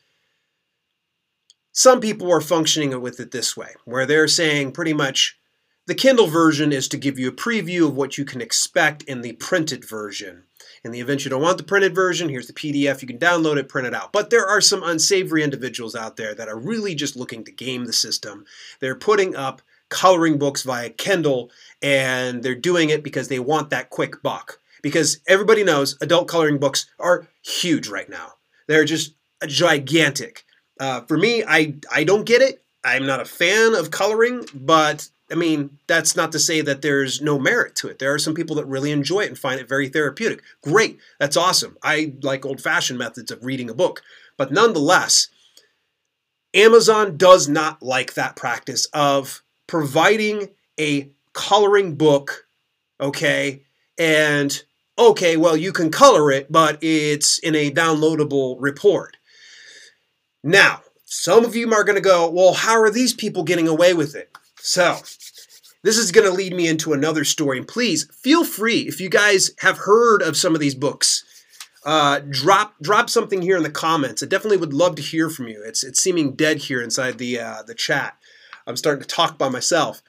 some 1.72 2.00
people 2.00 2.32
are 2.32 2.40
functioning 2.42 3.00
with 3.02 3.20
it 3.20 3.32
this 3.32 3.58
way, 3.58 3.74
where 3.84 4.06
they're 4.06 4.28
saying 4.28 4.72
pretty 4.72 4.94
much 4.94 5.38
the 5.86 5.96
Kindle 5.96 6.28
version 6.28 6.72
is 6.72 6.88
to 6.90 6.98
give 6.98 7.20
you 7.20 7.28
a 7.28 7.34
preview 7.34 7.88
of 7.88 7.96
what 7.96 8.18
you 8.18 8.24
can 8.24 8.42
expect 8.42 9.04
in 9.04 9.22
the 9.22 9.34
printed 9.34 9.84
version. 9.84 10.44
In 10.84 10.92
the 10.92 11.02
event 11.02 11.24
you 11.24 11.30
don't 11.30 11.42
want 11.42 11.58
the 11.58 11.64
printed 11.64 11.94
version, 11.94 12.30
here's 12.30 12.48
the 12.48 12.54
PDF. 12.54 13.02
You 13.02 13.08
can 13.08 13.18
download 13.18 13.58
it, 13.58 13.68
print 13.68 13.88
it 13.88 13.94
out. 13.94 14.14
But 14.14 14.30
there 14.30 14.48
are 14.48 14.62
some 14.62 14.82
unsavory 14.84 15.44
individuals 15.44 15.96
out 15.96 16.16
there 16.16 16.34
that 16.36 16.48
are 16.48 16.58
really 16.58 16.96
just 16.96 17.16
looking 17.16 17.44
to 17.44 17.52
game 17.52 17.86
the 17.86 17.94
system. 17.94 18.46
They're 18.80 18.96
putting 18.96 19.36
up 19.36 19.62
coloring 19.90 20.38
books 20.38 20.64
via 20.64 20.90
Kindle, 20.90 21.52
and 21.82 22.44
they're 22.44 22.56
doing 22.56 22.90
it 22.90 23.04
because 23.04 23.28
they 23.28 23.40
want 23.40 23.70
that 23.70 23.90
quick 23.90 24.24
buck. 24.24 24.60
Because 24.82 25.20
everybody 25.28 25.64
knows 25.64 25.98
adult 26.02 26.28
coloring 26.28 26.60
books 26.60 26.86
are 27.00 27.28
huge 27.42 27.88
right 27.88 28.10
now. 28.10 28.34
They're 28.68 28.86
just 28.86 29.16
gigantic. 29.46 30.46
Uh, 30.80 31.02
for 31.02 31.18
me, 31.18 31.44
I, 31.46 31.76
I 31.92 32.04
don't 32.04 32.26
get 32.26 32.42
it. 32.42 32.64
I'm 32.84 33.06
not 33.06 33.22
a 33.22 33.26
fan 33.26 33.76
of 33.76 33.92
coloring, 33.92 34.46
but 34.54 35.10
I 35.34 35.36
mean, 35.36 35.80
that's 35.88 36.16
not 36.16 36.32
to 36.34 36.40
say 36.40 36.62
that 36.62 36.84
there's 36.84 37.20
no 37.20 37.40
merit 37.40 37.76
to 37.78 37.88
it. 37.88 37.98
There 37.98 38.14
are 38.14 38.20
some 38.20 38.36
people 38.36 38.56
that 38.58 38.68
really 38.68 38.92
enjoy 38.92 39.22
it 39.22 39.30
and 39.30 39.38
find 39.38 39.60
it 39.60 39.68
very 39.68 39.90
therapeutic. 39.90 40.44
Great, 40.62 41.00
that's 41.20 41.36
awesome. 41.36 41.76
I 41.82 42.14
like 42.22 42.46
old 42.46 42.62
fashioned 42.62 43.00
methods 43.00 43.32
of 43.32 43.44
reading 43.44 43.68
a 43.68 43.74
book. 43.74 44.04
But 44.38 44.52
nonetheless, 44.52 45.30
Amazon 46.54 47.18
does 47.18 47.50
not 47.50 47.82
like 47.82 48.14
that 48.14 48.36
practice 48.36 48.86
of 48.94 49.42
providing 49.66 50.50
a 50.80 51.10
coloring 51.34 51.96
book, 51.96 52.46
okay, 53.02 53.64
and 53.98 54.64
okay, 55.00 55.36
well, 55.36 55.58
you 55.58 55.74
can 55.74 55.90
color 55.90 56.30
it, 56.30 56.52
but 56.52 56.78
it's 56.84 57.40
in 57.40 57.56
a 57.56 57.72
downloadable 57.72 58.58
report. 58.60 59.18
Now, 60.44 60.84
some 61.06 61.44
of 61.44 61.56
you 61.56 61.74
are 61.74 61.84
going 61.84 61.96
to 61.96 62.02
go, 62.02 62.30
well, 62.30 62.54
how 62.54 62.80
are 62.80 62.92
these 62.92 63.16
people 63.16 63.42
getting 63.44 63.68
away 63.68 63.96
with 63.96 64.14
it? 64.14 64.30
So, 64.66 65.00
this 65.82 65.98
is 65.98 66.14
going 66.14 66.26
to 66.26 66.34
lead 66.34 66.54
me 66.54 66.70
into 66.70 66.94
another 66.94 67.26
story. 67.26 67.58
And 67.58 67.68
please 67.68 68.10
feel 68.14 68.46
free 68.46 68.88
if 68.88 69.02
you 69.02 69.10
guys 69.10 69.52
have 69.60 69.80
heard 69.80 70.22
of 70.22 70.38
some 70.38 70.56
of 70.56 70.62
these 70.62 70.74
books. 70.74 71.26
Uh, 71.86 72.22
drop 72.30 72.76
drop 72.82 73.10
something 73.10 73.42
here 73.42 73.58
in 73.58 73.64
the 73.64 73.70
comments. 73.70 74.24
I 74.24 74.26
definitely 74.26 74.56
would 74.56 74.72
love 74.72 74.96
to 74.96 75.02
hear 75.02 75.30
from 75.30 75.50
you. 75.50 75.62
It's 75.66 75.84
it's 75.84 76.00
seeming 76.00 76.32
dead 76.32 76.60
here 76.60 76.82
inside 76.82 77.18
the 77.18 77.42
uh, 77.42 77.64
the 77.68 77.76
chat. 77.76 78.18
I'm 78.66 78.78
starting 78.78 79.02
to 79.02 79.08
talk 79.08 79.38
by 79.38 79.50
myself. 79.50 80.02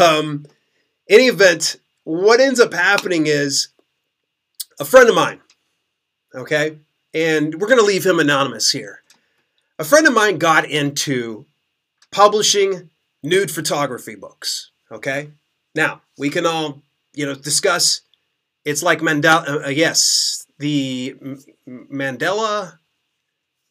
Um, 0.00 0.46
any 1.08 1.24
event, 1.24 1.80
what 2.04 2.38
ends 2.38 2.60
up 2.60 2.72
happening 2.72 3.26
is 3.26 3.70
a 4.78 4.84
friend 4.84 5.08
of 5.08 5.16
mine, 5.16 5.40
okay, 6.32 6.78
and 7.12 7.60
we're 7.60 7.66
going 7.66 7.80
to 7.80 7.84
leave 7.84 8.06
him 8.06 8.20
anonymous 8.20 8.70
here. 8.70 9.02
A 9.80 9.84
friend 9.84 10.06
of 10.06 10.14
mine 10.14 10.38
got 10.38 10.64
into 10.64 11.46
publishing 12.12 12.90
nude 13.22 13.50
photography 13.50 14.14
books, 14.14 14.70
okay? 14.90 15.30
Now, 15.74 16.02
we 16.18 16.30
can 16.30 16.46
all, 16.46 16.82
you 17.14 17.26
know, 17.26 17.34
discuss 17.34 18.02
it's 18.64 18.82
like 18.82 19.00
Mandela, 19.00 19.48
uh, 19.48 19.66
uh, 19.66 19.68
yes, 19.68 20.46
the 20.58 21.16
Mandela, 21.66 22.78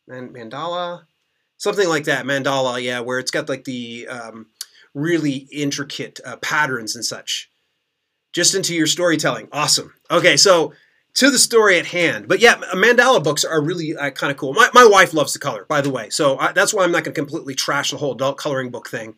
Mandala, 0.10 1.04
something 1.58 1.88
like 1.88 2.06
that, 2.06 2.26
Mandala, 2.26 2.82
yeah, 2.82 3.00
where 3.00 3.20
it's 3.20 3.32
got 3.32 3.50
like 3.50 3.66
the 3.66 4.08
um, 4.08 4.48
really 4.94 5.48
intricate 5.52 6.20
uh, 6.26 6.38
patterns 6.38 6.96
and 6.96 7.06
such. 7.06 7.50
Just 8.34 8.56
into 8.56 8.76
your 8.76 8.88
storytelling. 8.88 9.48
Awesome. 9.52 9.94
Okay, 10.10 10.38
so 10.38 10.74
to 11.16 11.32
the 11.32 11.40
story 11.40 11.80
at 11.80 11.88
hand. 11.88 12.28
But 12.28 12.40
yeah, 12.40 12.56
mandala 12.74 13.24
books 13.24 13.44
are 13.44 13.62
really 13.62 13.96
uh, 13.96 14.12
kind 14.12 14.32
of 14.32 14.38
cool. 14.38 14.54
My, 14.54 14.70
my 14.74 14.86
wife 14.86 15.14
loves 15.14 15.34
to 15.34 15.40
color, 15.40 15.66
by 15.68 15.82
the 15.82 15.90
way. 15.90 16.10
So 16.10 16.38
I, 16.38 16.52
that's 16.52 16.74
why 16.74 16.84
I'm 16.84 16.92
not 16.92 17.04
going 17.04 17.14
to 17.16 17.22
completely 17.22 17.56
trash 17.56 17.92
the 17.92 17.98
whole 17.98 18.14
adult 18.14 18.38
coloring 18.38 18.70
book 18.70 18.90
thing. 18.90 19.16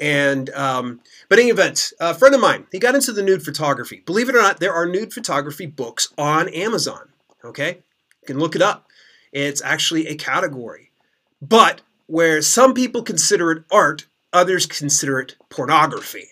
And 0.00 0.50
um, 0.50 1.00
but 1.28 1.38
in 1.38 1.44
any 1.44 1.50
event, 1.50 1.92
a 1.98 2.14
friend 2.14 2.34
of 2.34 2.40
mine, 2.40 2.66
he 2.70 2.78
got 2.78 2.94
into 2.94 3.12
the 3.12 3.22
nude 3.22 3.44
photography. 3.44 4.02
Believe 4.06 4.28
it 4.28 4.36
or 4.36 4.42
not, 4.42 4.60
there 4.60 4.72
are 4.72 4.86
nude 4.86 5.12
photography 5.12 5.66
books 5.66 6.12
on 6.16 6.48
Amazon. 6.50 7.08
Okay, 7.44 7.78
you 8.22 8.26
can 8.26 8.38
look 8.38 8.54
it 8.54 8.62
up. 8.62 8.86
It's 9.32 9.62
actually 9.62 10.06
a 10.06 10.14
category. 10.14 10.90
But 11.42 11.80
where 12.06 12.42
some 12.42 12.74
people 12.74 13.02
consider 13.02 13.50
it 13.52 13.64
art, 13.70 14.06
others 14.32 14.66
consider 14.66 15.20
it 15.20 15.36
pornography. 15.50 16.28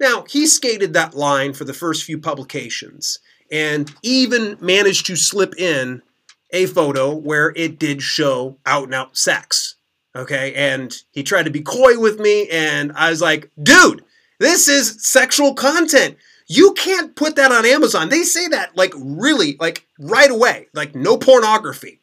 Now, 0.00 0.24
he 0.28 0.46
skated 0.46 0.92
that 0.92 1.14
line 1.14 1.52
for 1.54 1.64
the 1.64 1.72
first 1.72 2.02
few 2.02 2.18
publications 2.18 3.20
and 3.50 3.94
even 4.02 4.56
managed 4.60 5.06
to 5.06 5.16
slip 5.16 5.54
in 5.58 6.02
a 6.50 6.66
photo 6.66 7.14
where 7.14 7.52
it 7.56 7.78
did 7.78 8.02
show 8.02 8.58
out 8.66 8.84
and 8.84 8.94
out 8.94 9.16
sex. 9.16 9.76
Okay, 10.16 10.54
and 10.54 10.96
he 11.12 11.22
tried 11.24 11.44
to 11.44 11.50
be 11.50 11.60
coy 11.60 11.98
with 11.98 12.20
me, 12.20 12.48
and 12.48 12.92
I 12.92 13.10
was 13.10 13.20
like, 13.20 13.50
dude, 13.60 14.04
this 14.38 14.68
is 14.68 15.04
sexual 15.04 15.54
content. 15.54 16.16
You 16.46 16.72
can't 16.74 17.16
put 17.16 17.36
that 17.36 17.50
on 17.50 17.66
Amazon. 17.66 18.08
They 18.10 18.22
say 18.22 18.48
that 18.48 18.76
like 18.76 18.92
really, 18.96 19.56
like 19.58 19.86
right 19.98 20.30
away, 20.30 20.68
like 20.74 20.94
no 20.94 21.16
pornography. 21.16 22.00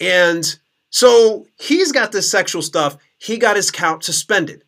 And 0.00 0.58
so 0.90 1.46
he's 1.58 1.90
got 1.90 2.12
this 2.12 2.30
sexual 2.30 2.62
stuff. 2.62 2.98
He 3.18 3.38
got 3.38 3.56
his 3.56 3.70
account 3.70 4.04
suspended. 4.04 4.64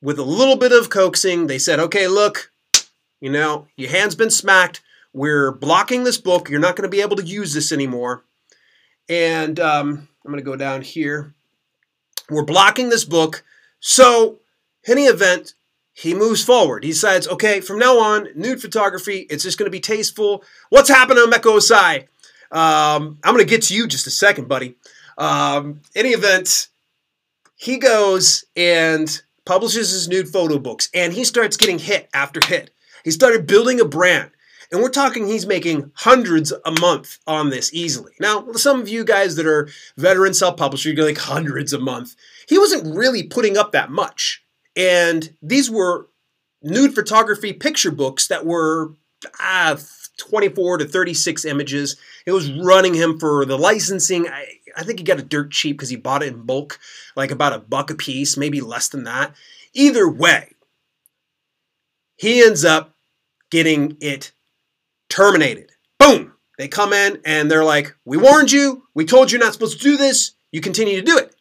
With 0.00 0.18
a 0.18 0.24
little 0.24 0.56
bit 0.56 0.72
of 0.72 0.88
coaxing, 0.88 1.48
they 1.48 1.58
said, 1.58 1.80
okay, 1.80 2.08
look, 2.08 2.52
you 3.20 3.30
know, 3.30 3.66
your 3.76 3.90
hand's 3.90 4.14
been 4.14 4.30
smacked. 4.30 4.80
We're 5.12 5.52
blocking 5.52 6.04
this 6.04 6.18
book. 6.18 6.48
You're 6.48 6.60
not 6.60 6.76
going 6.76 6.88
to 6.88 6.96
be 6.96 7.02
able 7.02 7.16
to 7.16 7.26
use 7.26 7.52
this 7.52 7.72
anymore. 7.72 8.24
And 9.08 9.58
um, 9.58 10.08
I'm 10.24 10.30
going 10.30 10.42
to 10.42 10.50
go 10.50 10.56
down 10.56 10.82
here. 10.82 11.34
We're 12.28 12.44
blocking 12.44 12.88
this 12.88 13.04
book. 13.04 13.42
So, 13.80 14.40
any 14.86 15.04
event, 15.04 15.54
he 15.92 16.14
moves 16.14 16.44
forward. 16.44 16.84
He 16.84 16.90
decides, 16.90 17.26
okay, 17.28 17.60
from 17.60 17.78
now 17.78 17.98
on, 17.98 18.28
nude 18.34 18.60
photography, 18.60 19.26
it's 19.30 19.42
just 19.42 19.58
going 19.58 19.66
to 19.66 19.70
be 19.70 19.80
tasteful. 19.80 20.44
What's 20.68 20.88
happening, 20.88 21.24
Emeka 21.24 21.58
Ossai? 21.58 22.06
Um, 22.52 23.18
I'm 23.24 23.34
going 23.34 23.44
to 23.44 23.50
get 23.50 23.62
to 23.64 23.74
you 23.74 23.86
just 23.86 24.06
a 24.06 24.10
second, 24.10 24.48
buddy. 24.48 24.76
Um, 25.18 25.80
any 25.94 26.10
event, 26.10 26.68
he 27.56 27.78
goes 27.78 28.44
and 28.56 29.22
publishes 29.44 29.90
his 29.90 30.08
nude 30.08 30.28
photo 30.28 30.58
books, 30.58 30.88
and 30.94 31.12
he 31.12 31.24
starts 31.24 31.56
getting 31.56 31.78
hit 31.78 32.08
after 32.14 32.40
hit. 32.44 32.70
He 33.04 33.10
started 33.10 33.46
building 33.46 33.80
a 33.80 33.84
brand. 33.84 34.30
And 34.72 34.82
we're 34.82 34.90
talking 34.90 35.26
he's 35.26 35.46
making 35.46 35.90
hundreds 35.94 36.52
a 36.64 36.70
month 36.80 37.18
on 37.26 37.50
this 37.50 37.74
easily. 37.74 38.12
Now, 38.20 38.52
some 38.52 38.80
of 38.80 38.88
you 38.88 39.04
guys 39.04 39.36
that 39.36 39.46
are 39.46 39.68
veteran 39.96 40.32
self-publisher, 40.32 40.90
you're 40.90 41.06
like 41.06 41.18
hundreds 41.18 41.72
a 41.72 41.78
month. 41.78 42.14
He 42.48 42.58
wasn't 42.58 42.96
really 42.96 43.24
putting 43.24 43.56
up 43.56 43.72
that 43.72 43.90
much. 43.90 44.44
And 44.76 45.34
these 45.42 45.70
were 45.70 46.08
nude 46.62 46.94
photography 46.94 47.52
picture 47.52 47.90
books 47.90 48.28
that 48.28 48.46
were 48.46 48.94
ah, 49.40 49.76
24 50.18 50.78
to 50.78 50.84
36 50.84 51.44
images. 51.44 51.96
It 52.26 52.32
was 52.32 52.52
running 52.52 52.94
him 52.94 53.18
for 53.18 53.44
the 53.44 53.58
licensing. 53.58 54.28
I, 54.28 54.46
I 54.76 54.84
think 54.84 55.00
he 55.00 55.04
got 55.04 55.18
it 55.18 55.28
dirt 55.28 55.50
cheap 55.50 55.76
because 55.76 55.88
he 55.88 55.96
bought 55.96 56.22
it 56.22 56.32
in 56.32 56.42
bulk, 56.42 56.78
like 57.16 57.30
about 57.30 57.52
a 57.52 57.58
buck 57.58 57.90
a 57.90 57.94
piece, 57.94 58.36
maybe 58.36 58.60
less 58.60 58.88
than 58.88 59.04
that. 59.04 59.34
Either 59.72 60.08
way, 60.08 60.52
he 62.16 62.42
ends 62.42 62.64
up 62.64 62.94
getting 63.50 63.96
it 64.00 64.32
terminated. 65.10 65.72
Boom! 65.98 66.32
They 66.56 66.68
come 66.68 66.92
in 66.92 67.20
and 67.24 67.50
they're 67.50 67.64
like, 67.64 67.94
We 68.04 68.16
warned 68.16 68.52
you. 68.52 68.84
We 68.94 69.04
told 69.04 69.30
you 69.30 69.38
not 69.38 69.52
supposed 69.52 69.78
to 69.78 69.84
do 69.84 69.96
this. 69.96 70.32
You 70.52 70.60
continue 70.60 70.96
to 70.96 71.06
do 71.06 71.18
it. 71.18 71.34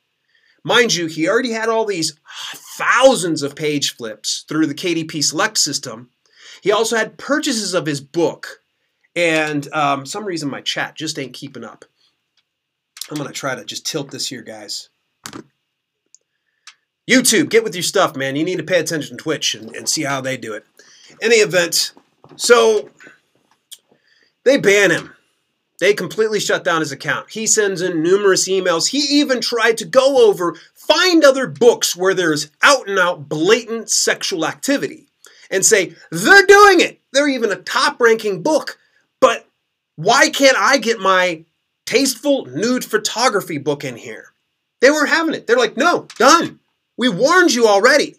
Mind 0.64 0.94
you, 0.94 1.08
he 1.08 1.28
already 1.28 1.52
had 1.52 1.70
all 1.70 1.86
these 1.86 2.18
thousands 2.78 3.42
of 3.42 3.56
page 3.56 3.96
flips 3.96 4.46
through 4.48 4.68
the 4.68 4.76
KDP 4.76 5.24
Select 5.24 5.58
system. 5.58 6.10
He 6.62 6.72
also 6.72 6.98
had 6.98 7.18
purchases 7.18 7.74
of 7.74 7.86
his 7.86 8.02
book. 8.02 8.62
And 9.16 9.72
um, 9.74 10.06
some 10.06 10.26
reason 10.26 10.50
my 10.50 10.62
chat 10.62 10.96
just 10.96 11.18
ain't 11.18 11.34
keeping 11.34 11.64
up. 11.64 11.86
I'm 13.10 13.18
going 13.18 13.28
to 13.28 13.34
try 13.34 13.56
to 13.56 13.66
just 13.66 13.86
tilt 13.86 14.12
this 14.12 14.28
here, 14.28 14.42
guys. 14.42 14.90
YouTube, 17.10 17.50
get 17.50 17.64
with 17.64 17.74
your 17.74 17.84
stuff, 17.84 18.16
man. 18.16 18.36
You 18.36 18.44
need 18.44 18.58
to 18.58 18.64
pay 18.64 18.80
attention 18.80 19.18
to 19.18 19.24
Twitch 19.24 19.56
and, 19.56 19.76
and 19.76 19.90
see 19.90 20.04
how 20.04 20.22
they 20.22 20.38
do 20.38 20.54
it. 20.54 20.66
Any 21.22 21.38
event, 21.38 21.94
so 22.36 22.90
they 24.46 24.58
ban 24.58 24.92
him. 24.92 25.14
They 25.80 25.94
completely 25.94 26.40
shut 26.40 26.64
down 26.64 26.82
his 26.82 26.92
account. 26.92 27.32
He 27.32 27.48
sends 27.48 27.82
in 27.82 28.04
numerous 28.04 28.50
emails. 28.50 28.90
He 28.90 29.20
even 29.20 29.40
tried 29.40 29.78
to 29.78 29.86
go 29.86 30.28
over, 30.28 30.56
find 30.74 31.24
other 31.24 31.48
books 31.48 31.96
where 31.96 32.14
there's 32.14 32.52
out 32.62 32.90
and 32.90 33.00
out 33.00 33.30
blatant 33.30 33.90
sexual 33.90 34.46
activity 34.46 35.08
and 35.50 35.66
say, 35.66 35.96
they're 36.12 36.46
doing 36.46 36.82
it. 36.82 37.00
They're 37.14 37.30
even 37.30 37.52
a 37.52 37.56
top 37.56 38.00
ranking 38.02 38.44
book. 38.44 38.78
But 39.22 39.48
why 39.96 40.30
can't 40.30 40.58
I 40.58 40.78
get 40.78 41.00
my 41.00 41.46
tasteful 41.86 42.46
nude 42.46 42.86
photography 42.86 43.58
book 43.58 43.84
in 43.86 43.96
here? 43.96 44.34
They 44.82 44.92
weren't 44.92 45.10
having 45.10 45.34
it. 45.34 45.48
They're 45.48 45.58
like, 45.58 45.78
no, 45.78 46.08
done. 46.18 46.60
We 46.98 47.10
warned 47.10 47.54
you 47.54 47.68
already. 47.68 48.18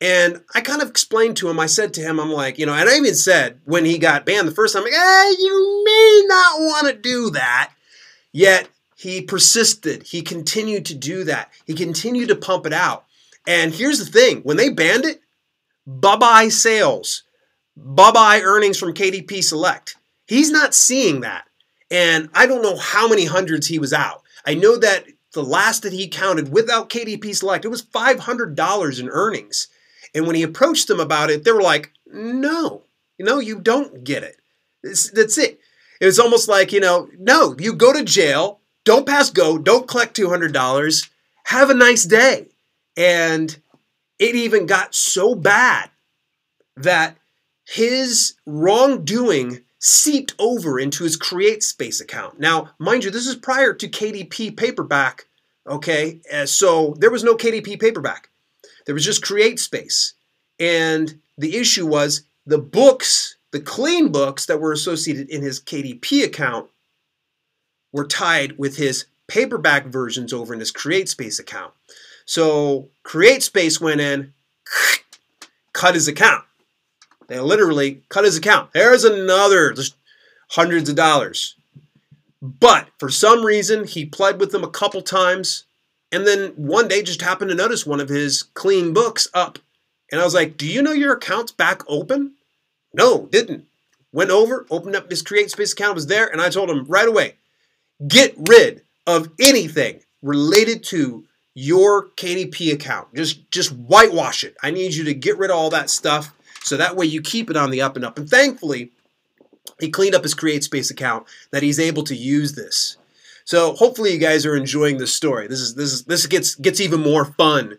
And 0.00 0.42
I 0.54 0.62
kind 0.62 0.80
of 0.80 0.88
explained 0.88 1.36
to 1.38 1.50
him, 1.50 1.60
I 1.60 1.66
said 1.66 1.92
to 1.94 2.00
him, 2.00 2.18
I'm 2.18 2.32
like, 2.32 2.58
you 2.58 2.64
know, 2.64 2.72
and 2.72 2.88
I 2.88 2.96
even 2.96 3.14
said 3.14 3.60
when 3.64 3.84
he 3.84 3.98
got 3.98 4.24
banned 4.24 4.48
the 4.48 4.52
first 4.52 4.74
time, 4.74 4.84
like, 4.84 4.94
eh, 4.94 5.30
you 5.38 5.82
may 5.84 6.22
not 6.26 6.60
want 6.60 6.86
to 6.88 6.94
do 6.94 7.30
that. 7.30 7.72
Yet 8.32 8.68
he 8.96 9.20
persisted. 9.20 10.04
He 10.04 10.22
continued 10.22 10.86
to 10.86 10.94
do 10.94 11.24
that. 11.24 11.50
He 11.66 11.74
continued 11.74 12.28
to 12.28 12.36
pump 12.36 12.64
it 12.66 12.72
out. 12.72 13.04
And 13.46 13.74
here's 13.74 13.98
the 13.98 14.10
thing 14.10 14.40
when 14.40 14.56
they 14.56 14.70
banned 14.70 15.04
it, 15.04 15.20
bye 15.86 16.16
bye 16.16 16.48
sales, 16.48 17.24
bye 17.76 18.12
bye 18.12 18.40
earnings 18.42 18.78
from 18.78 18.94
KDP 18.94 19.42
Select. 19.42 19.96
He's 20.26 20.50
not 20.50 20.74
seeing 20.74 21.20
that. 21.20 21.44
And 21.90 22.30
I 22.34 22.46
don't 22.46 22.62
know 22.62 22.76
how 22.76 23.08
many 23.08 23.24
hundreds 23.24 23.66
he 23.66 23.78
was 23.78 23.92
out. 23.92 24.22
I 24.46 24.54
know 24.54 24.76
that 24.76 25.06
the 25.32 25.42
last 25.42 25.82
that 25.82 25.92
he 25.92 26.08
counted 26.08 26.52
without 26.52 26.90
KDP 26.90 27.34
Select, 27.34 27.64
it 27.64 27.68
was 27.68 27.82
$500 27.82 29.00
in 29.00 29.08
earnings. 29.08 29.68
And 30.14 30.26
when 30.26 30.36
he 30.36 30.42
approached 30.42 30.88
them 30.88 31.00
about 31.00 31.30
it, 31.30 31.44
they 31.44 31.52
were 31.52 31.62
like, 31.62 31.92
no, 32.06 32.82
know, 33.24 33.38
you 33.38 33.60
don't 33.60 34.04
get 34.04 34.22
it. 34.22 34.36
It's, 34.82 35.10
that's 35.10 35.38
it. 35.38 35.60
It 36.00 36.06
was 36.06 36.18
almost 36.18 36.48
like, 36.48 36.72
you 36.72 36.80
know, 36.80 37.08
no, 37.18 37.54
you 37.58 37.74
go 37.74 37.92
to 37.92 38.02
jail, 38.02 38.60
don't 38.84 39.06
pass 39.06 39.30
go, 39.30 39.58
don't 39.58 39.86
collect 39.86 40.16
$200, 40.16 41.10
have 41.44 41.70
a 41.70 41.74
nice 41.74 42.04
day. 42.04 42.48
And 42.96 43.56
it 44.18 44.34
even 44.34 44.66
got 44.66 44.94
so 44.94 45.34
bad 45.34 45.90
that 46.76 47.16
his 47.66 48.34
wrongdoing 48.46 49.60
seeped 49.78 50.34
over 50.38 50.78
into 50.78 51.04
his 51.04 51.16
create 51.16 51.62
space 51.62 52.00
account. 52.00 52.40
Now, 52.40 52.70
mind 52.78 53.04
you, 53.04 53.10
this 53.10 53.26
is 53.26 53.36
prior 53.36 53.72
to 53.74 53.88
KDP 53.88 54.56
paperback, 54.56 55.26
okay? 55.66 56.20
Uh, 56.32 56.46
so 56.46 56.94
there 56.98 57.10
was 57.10 57.24
no 57.24 57.34
KDP 57.34 57.78
paperback. 57.80 58.29
There 58.86 58.94
was 58.94 59.04
just 59.04 59.22
CreateSpace. 59.22 60.12
And 60.58 61.20
the 61.38 61.56
issue 61.56 61.86
was 61.86 62.22
the 62.46 62.58
books, 62.58 63.36
the 63.50 63.60
clean 63.60 64.12
books 64.12 64.46
that 64.46 64.60
were 64.60 64.72
associated 64.72 65.28
in 65.30 65.42
his 65.42 65.60
KDP 65.60 66.24
account 66.24 66.68
were 67.92 68.06
tied 68.06 68.58
with 68.58 68.76
his 68.76 69.06
paperback 69.26 69.86
versions 69.86 70.32
over 70.32 70.52
in 70.52 70.60
his 70.60 70.72
CreateSpace 70.72 71.38
account. 71.40 71.72
So 72.24 72.88
CreateSpace 73.04 73.80
went 73.80 74.00
in, 74.00 74.32
cut 75.72 75.94
his 75.94 76.08
account. 76.08 76.44
They 77.28 77.38
literally 77.38 78.02
cut 78.08 78.24
his 78.24 78.36
account. 78.36 78.72
There's 78.72 79.04
another 79.04 79.72
just 79.72 79.94
hundreds 80.48 80.88
of 80.88 80.96
dollars. 80.96 81.54
But 82.42 82.88
for 82.98 83.08
some 83.08 83.44
reason, 83.44 83.84
he 83.84 84.04
pled 84.04 84.40
with 84.40 84.50
them 84.50 84.64
a 84.64 84.70
couple 84.70 85.02
times. 85.02 85.64
And 86.12 86.26
then 86.26 86.48
one 86.56 86.88
day 86.88 87.02
just 87.02 87.22
happened 87.22 87.50
to 87.50 87.56
notice 87.56 87.86
one 87.86 88.00
of 88.00 88.08
his 88.08 88.42
clean 88.42 88.92
books 88.92 89.28
up. 89.32 89.58
And 90.10 90.20
I 90.20 90.24
was 90.24 90.34
like, 90.34 90.56
Do 90.56 90.66
you 90.66 90.82
know 90.82 90.92
your 90.92 91.14
account's 91.14 91.52
back 91.52 91.82
open? 91.88 92.34
No, 92.92 93.26
didn't. 93.26 93.66
Went 94.12 94.30
over, 94.30 94.66
opened 94.70 94.96
up 94.96 95.08
his 95.08 95.22
Create 95.22 95.50
Space 95.50 95.72
account, 95.72 95.94
was 95.94 96.08
there, 96.08 96.26
and 96.26 96.40
I 96.40 96.48
told 96.48 96.68
him 96.68 96.84
right 96.86 97.06
away 97.06 97.34
get 98.08 98.34
rid 98.48 98.82
of 99.06 99.28
anything 99.38 100.00
related 100.22 100.82
to 100.84 101.24
your 101.54 102.08
KDP 102.10 102.72
account. 102.72 103.14
Just 103.14 103.50
just 103.50 103.72
whitewash 103.72 104.44
it. 104.44 104.56
I 104.62 104.70
need 104.70 104.94
you 104.94 105.04
to 105.04 105.14
get 105.14 105.38
rid 105.38 105.50
of 105.50 105.56
all 105.56 105.70
that 105.70 105.90
stuff 105.90 106.34
so 106.62 106.76
that 106.76 106.96
way 106.96 107.06
you 107.06 107.20
keep 107.20 107.50
it 107.50 107.56
on 107.56 107.70
the 107.70 107.82
up 107.82 107.96
and 107.96 108.04
up. 108.04 108.18
And 108.18 108.28
thankfully, 108.28 108.90
he 109.78 109.90
cleaned 109.90 110.14
up 110.14 110.22
his 110.22 110.34
Create 110.34 110.64
Space 110.64 110.90
account 110.90 111.26
that 111.50 111.62
he's 111.62 111.78
able 111.78 112.04
to 112.04 112.16
use 112.16 112.54
this. 112.54 112.96
So 113.50 113.72
hopefully 113.72 114.12
you 114.12 114.18
guys 114.18 114.46
are 114.46 114.54
enjoying 114.54 114.98
this 114.98 115.12
story. 115.12 115.48
This 115.48 115.58
is 115.58 115.74
this 115.74 115.92
is 115.92 116.04
this 116.04 116.24
gets 116.28 116.54
gets 116.54 116.80
even 116.80 117.00
more 117.00 117.24
fun 117.24 117.78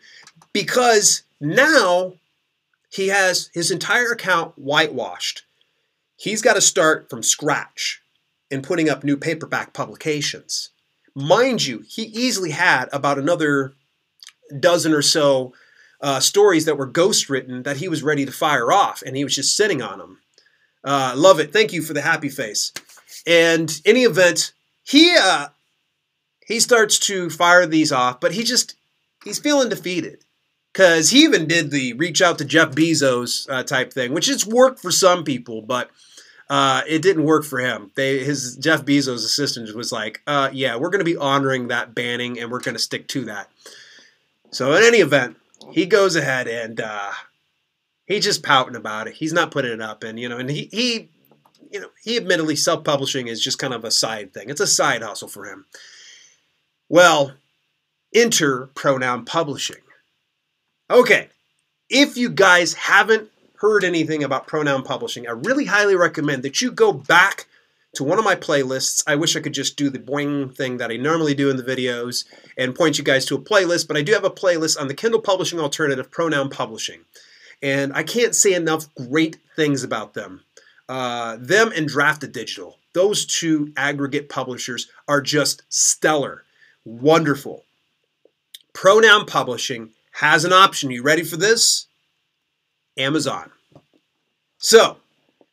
because 0.51 1.23
now 1.39 2.15
he 2.89 3.07
has 3.07 3.49
his 3.53 3.71
entire 3.71 4.11
account 4.11 4.53
whitewashed. 4.57 5.43
He's 6.17 6.41
got 6.41 6.55
to 6.55 6.61
start 6.61 7.09
from 7.09 7.23
scratch 7.23 8.01
in 8.49 8.61
putting 8.61 8.89
up 8.89 9.05
new 9.05 9.15
paperback 9.15 9.71
publications. 9.71 10.71
Mind 11.15 11.65
you, 11.65 11.85
he 11.87 12.01
easily 12.01 12.51
had 12.51 12.89
about 12.91 13.17
another 13.17 13.73
dozen 14.59 14.91
or 14.91 15.01
so 15.01 15.53
uh, 16.01 16.19
stories 16.19 16.65
that 16.65 16.77
were 16.77 16.85
ghost 16.85 17.29
written 17.29 17.63
that 17.63 17.77
he 17.77 17.87
was 17.87 18.03
ready 18.03 18.25
to 18.25 18.31
fire 18.33 18.73
off, 18.73 19.01
and 19.05 19.15
he 19.15 19.23
was 19.23 19.35
just 19.35 19.55
sitting 19.55 19.81
on 19.81 19.99
them. 19.99 20.19
Uh, 20.83 21.13
love 21.15 21.39
it. 21.39 21.53
Thank 21.53 21.71
you 21.71 21.81
for 21.81 21.93
the 21.93 22.01
happy 22.01 22.27
face. 22.27 22.73
And 23.25 23.71
any 23.85 24.03
event, 24.03 24.51
he 24.83 25.15
uh, 25.17 25.47
he 26.45 26.59
starts 26.59 26.99
to 26.99 27.29
fire 27.29 27.65
these 27.65 27.91
off, 27.91 28.19
but 28.19 28.33
he 28.33 28.43
just 28.43 28.75
he's 29.23 29.39
feeling 29.39 29.69
defeated 29.69 30.23
because 30.73 31.09
he 31.09 31.23
even 31.23 31.47
did 31.47 31.71
the 31.71 31.93
reach 31.93 32.21
out 32.21 32.37
to 32.37 32.45
Jeff 32.45 32.71
Bezos 32.71 33.47
uh, 33.49 33.63
type 33.63 33.93
thing, 33.93 34.13
which 34.13 34.27
has 34.27 34.45
worked 34.45 34.79
for 34.79 34.91
some 34.91 35.23
people, 35.23 35.61
but 35.61 35.89
uh, 36.49 36.81
it 36.87 37.01
didn't 37.01 37.23
work 37.23 37.45
for 37.45 37.59
him. 37.59 37.91
They 37.95 38.23
his 38.23 38.57
Jeff 38.57 38.83
Bezos 38.83 39.23
assistant 39.25 39.73
was 39.75 39.91
like, 39.91 40.21
uh, 40.27 40.49
"Yeah, 40.51 40.75
we're 40.75 40.89
going 40.89 40.99
to 40.99 41.05
be 41.05 41.17
honoring 41.17 41.69
that 41.69 41.95
banning, 41.95 42.39
and 42.39 42.51
we're 42.51 42.59
going 42.59 42.75
to 42.75 42.79
stick 42.79 43.07
to 43.09 43.25
that." 43.25 43.49
So 44.51 44.73
in 44.73 44.83
any 44.83 44.97
event, 44.97 45.37
he 45.71 45.85
goes 45.85 46.15
ahead 46.15 46.47
and 46.47 46.81
uh, 46.81 47.11
he's 48.05 48.25
just 48.25 48.43
pouting 48.43 48.75
about 48.75 49.07
it. 49.07 49.13
He's 49.13 49.33
not 49.33 49.51
putting 49.51 49.71
it 49.71 49.81
up, 49.81 50.03
and 50.03 50.19
you 50.19 50.27
know, 50.27 50.37
and 50.37 50.49
he 50.49 50.69
he 50.71 51.09
you 51.71 51.79
know 51.79 51.89
he 52.03 52.17
admittedly 52.17 52.55
self 52.55 52.83
publishing 52.83 53.27
is 53.27 53.41
just 53.41 53.59
kind 53.59 53.73
of 53.73 53.85
a 53.85 53.91
side 53.91 54.33
thing. 54.33 54.49
It's 54.49 54.61
a 54.61 54.67
side 54.67 55.03
hustle 55.03 55.29
for 55.29 55.45
him. 55.45 55.65
Well, 56.91 57.31
enter 58.13 58.67
pronoun 58.75 59.23
publishing. 59.23 59.77
Okay, 60.89 61.29
if 61.89 62.17
you 62.17 62.27
guys 62.27 62.73
haven't 62.73 63.29
heard 63.59 63.85
anything 63.85 64.25
about 64.25 64.45
pronoun 64.45 64.83
publishing, 64.83 65.25
I 65.25 65.31
really 65.31 65.63
highly 65.63 65.95
recommend 65.95 66.43
that 66.43 66.59
you 66.59 66.69
go 66.69 66.91
back 66.91 67.47
to 67.95 68.03
one 68.03 68.19
of 68.19 68.25
my 68.25 68.35
playlists. 68.35 69.05
I 69.07 69.15
wish 69.15 69.37
I 69.37 69.39
could 69.39 69.53
just 69.53 69.77
do 69.77 69.89
the 69.89 69.99
boing 69.99 70.53
thing 70.53 70.75
that 70.79 70.91
I 70.91 70.97
normally 70.97 71.33
do 71.33 71.49
in 71.49 71.55
the 71.55 71.63
videos 71.63 72.25
and 72.57 72.75
point 72.75 72.97
you 72.97 73.05
guys 73.05 73.25
to 73.27 73.35
a 73.35 73.41
playlist, 73.41 73.87
but 73.87 73.95
I 73.95 74.01
do 74.01 74.11
have 74.11 74.25
a 74.25 74.29
playlist 74.29 74.77
on 74.77 74.89
the 74.89 74.93
Kindle 74.93 75.21
Publishing 75.21 75.61
Alternative 75.61 76.11
Pronoun 76.11 76.49
Publishing. 76.49 77.05
And 77.63 77.93
I 77.93 78.03
can't 78.03 78.35
say 78.35 78.53
enough 78.53 78.93
great 78.95 79.37
things 79.55 79.85
about 79.85 80.13
them. 80.13 80.43
Uh, 80.89 81.37
them 81.39 81.71
and 81.73 81.89
Draft2Digital, 81.89 82.73
those 82.91 83.25
two 83.25 83.71
aggregate 83.77 84.27
publishers 84.27 84.89
are 85.07 85.21
just 85.21 85.63
stellar. 85.69 86.43
Wonderful. 86.85 87.63
Pronoun 88.73 89.25
Publishing 89.25 89.91
has 90.13 90.45
an 90.45 90.53
option. 90.53 90.91
You 90.91 91.03
ready 91.03 91.23
for 91.23 91.37
this? 91.37 91.87
Amazon. 92.97 93.51
So, 94.57 94.97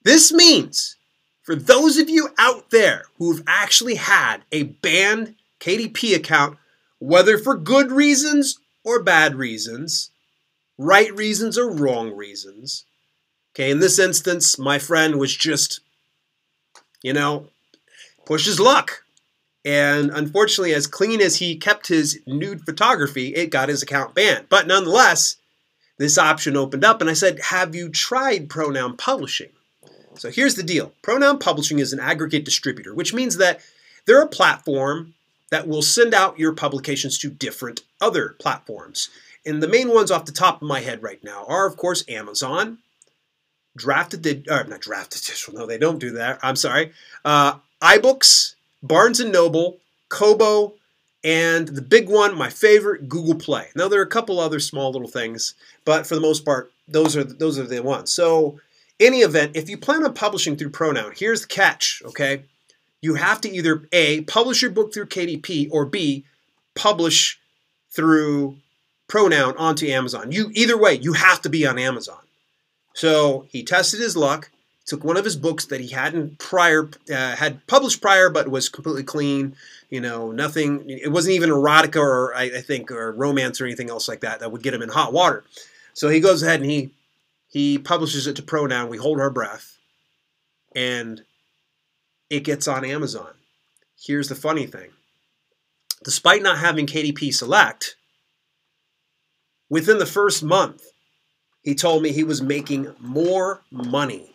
this 0.04 0.32
means 0.32 0.96
for 1.42 1.54
those 1.54 1.96
of 1.98 2.10
you 2.10 2.28
out 2.38 2.70
there 2.70 3.04
who've 3.16 3.42
actually 3.46 3.94
had 3.94 4.38
a 4.52 4.64
banned 4.64 5.34
KDP 5.60 6.14
account, 6.14 6.58
whether 6.98 7.38
for 7.38 7.56
good 7.56 7.90
reasons 7.90 8.58
or 8.84 9.02
bad 9.02 9.34
reasons, 9.34 10.10
right 10.76 11.14
reasons 11.14 11.56
or 11.58 11.70
wrong 11.70 12.14
reasons, 12.14 12.84
okay, 13.54 13.70
in 13.70 13.80
this 13.80 13.98
instance, 13.98 14.58
my 14.58 14.78
friend 14.78 15.16
was 15.16 15.34
just, 15.34 15.80
you 17.02 17.12
know, 17.12 17.48
push 18.24 18.46
his 18.46 18.60
luck. 18.60 19.04
And 19.64 20.10
unfortunately, 20.10 20.72
as 20.72 20.86
clean 20.86 21.20
as 21.20 21.36
he 21.36 21.56
kept 21.56 21.88
his 21.88 22.20
nude 22.26 22.64
photography, 22.64 23.34
it 23.34 23.50
got 23.50 23.68
his 23.68 23.82
account 23.82 24.14
banned. 24.14 24.48
But 24.48 24.66
nonetheless, 24.66 25.36
this 25.98 26.16
option 26.16 26.56
opened 26.56 26.84
up, 26.84 27.00
and 27.00 27.10
I 27.10 27.14
said, 27.14 27.40
Have 27.40 27.74
you 27.74 27.88
tried 27.88 28.48
pronoun 28.48 28.96
publishing? 28.96 29.50
So 30.14 30.30
here's 30.30 30.54
the 30.54 30.62
deal 30.62 30.92
pronoun 31.02 31.38
publishing 31.38 31.78
is 31.78 31.92
an 31.92 32.00
aggregate 32.00 32.44
distributor, 32.44 32.94
which 32.94 33.14
means 33.14 33.36
that 33.36 33.60
they're 34.06 34.22
a 34.22 34.28
platform 34.28 35.14
that 35.50 35.66
will 35.66 35.82
send 35.82 36.14
out 36.14 36.38
your 36.38 36.52
publications 36.52 37.18
to 37.18 37.30
different 37.30 37.80
other 38.00 38.36
platforms. 38.38 39.10
And 39.46 39.62
the 39.62 39.68
main 39.68 39.92
ones 39.92 40.10
off 40.10 40.24
the 40.24 40.32
top 40.32 40.60
of 40.60 40.68
my 40.68 40.80
head 40.80 41.02
right 41.02 41.22
now 41.22 41.44
are, 41.48 41.66
of 41.66 41.76
course, 41.76 42.04
Amazon, 42.08 42.78
Drafted, 43.76 44.48
or 44.50 44.64
not 44.64 44.80
Draft2Digital, 44.80 45.54
no, 45.54 45.66
they 45.66 45.78
don't 45.78 46.00
do 46.00 46.10
that. 46.12 46.38
I'm 46.42 46.56
sorry. 46.56 46.92
Uh, 47.24 47.54
iBooks, 47.80 48.54
Barnes 48.82 49.20
& 49.20 49.24
Noble, 49.24 49.78
Kobo, 50.08 50.74
and 51.24 51.68
the 51.68 51.82
big 51.82 52.08
one, 52.08 52.36
my 52.36 52.48
favorite, 52.48 53.08
Google 53.08 53.34
Play. 53.34 53.68
Now 53.74 53.88
there 53.88 54.00
are 54.00 54.04
a 54.04 54.08
couple 54.08 54.38
other 54.38 54.60
small 54.60 54.92
little 54.92 55.08
things, 55.08 55.54
but 55.84 56.06
for 56.06 56.14
the 56.14 56.20
most 56.20 56.44
part, 56.44 56.70
those 56.86 57.16
are 57.16 57.24
those 57.24 57.58
are 57.58 57.66
the 57.66 57.82
ones. 57.82 58.12
So, 58.12 58.60
any 59.00 59.18
event, 59.18 59.56
if 59.56 59.68
you 59.68 59.76
plan 59.76 60.04
on 60.04 60.14
publishing 60.14 60.56
through 60.56 60.70
Pronoun, 60.70 61.12
here's 61.14 61.42
the 61.42 61.48
catch, 61.48 62.02
okay? 62.04 62.44
You 63.00 63.14
have 63.14 63.40
to 63.42 63.50
either 63.50 63.82
A, 63.92 64.22
publish 64.22 64.62
your 64.62 64.70
book 64.70 64.92
through 64.92 65.06
KDP, 65.06 65.68
or 65.70 65.84
B, 65.84 66.24
publish 66.74 67.38
through 67.90 68.56
Pronoun 69.06 69.56
onto 69.56 69.86
Amazon. 69.86 70.32
You 70.32 70.50
either 70.52 70.76
way, 70.76 70.94
you 70.94 71.12
have 71.12 71.42
to 71.42 71.48
be 71.48 71.66
on 71.66 71.78
Amazon. 71.78 72.18
So 72.94 73.46
he 73.50 73.62
tested 73.62 74.00
his 74.00 74.16
luck 74.16 74.50
took 74.88 75.04
one 75.04 75.18
of 75.18 75.24
his 75.24 75.36
books 75.36 75.66
that 75.66 75.80
he 75.80 75.88
hadn't 75.88 76.38
prior 76.38 76.88
uh, 77.10 77.36
had 77.36 77.64
published 77.66 78.00
prior, 78.00 78.30
but 78.30 78.48
was 78.48 78.68
completely 78.68 79.04
clean. 79.04 79.54
You 79.90 80.00
know, 80.00 80.32
nothing. 80.32 80.88
It 80.88 81.12
wasn't 81.12 81.34
even 81.34 81.50
erotica 81.50 82.00
or 82.00 82.34
I, 82.34 82.44
I 82.44 82.60
think 82.62 82.90
or 82.90 83.12
romance 83.12 83.60
or 83.60 83.66
anything 83.66 83.90
else 83.90 84.08
like 84.08 84.20
that 84.20 84.40
that 84.40 84.50
would 84.50 84.62
get 84.62 84.74
him 84.74 84.82
in 84.82 84.88
hot 84.88 85.12
water. 85.12 85.44
So 85.92 86.08
he 86.08 86.20
goes 86.20 86.42
ahead 86.42 86.60
and 86.60 86.70
he 86.70 86.90
he 87.48 87.78
publishes 87.78 88.26
it 88.26 88.36
to 88.36 88.42
Pronoun. 88.42 88.88
We 88.88 88.96
hold 88.96 89.20
our 89.20 89.30
breath, 89.30 89.76
and 90.74 91.22
it 92.30 92.40
gets 92.40 92.66
on 92.66 92.84
Amazon. 92.84 93.34
Here's 94.00 94.28
the 94.28 94.34
funny 94.34 94.66
thing: 94.66 94.90
despite 96.02 96.42
not 96.42 96.58
having 96.58 96.86
KDP 96.86 97.32
Select, 97.34 97.96
within 99.68 99.98
the 99.98 100.06
first 100.06 100.42
month, 100.42 100.82
he 101.62 101.74
told 101.74 102.02
me 102.02 102.12
he 102.12 102.24
was 102.24 102.40
making 102.40 102.94
more 103.00 103.60
money 103.70 104.32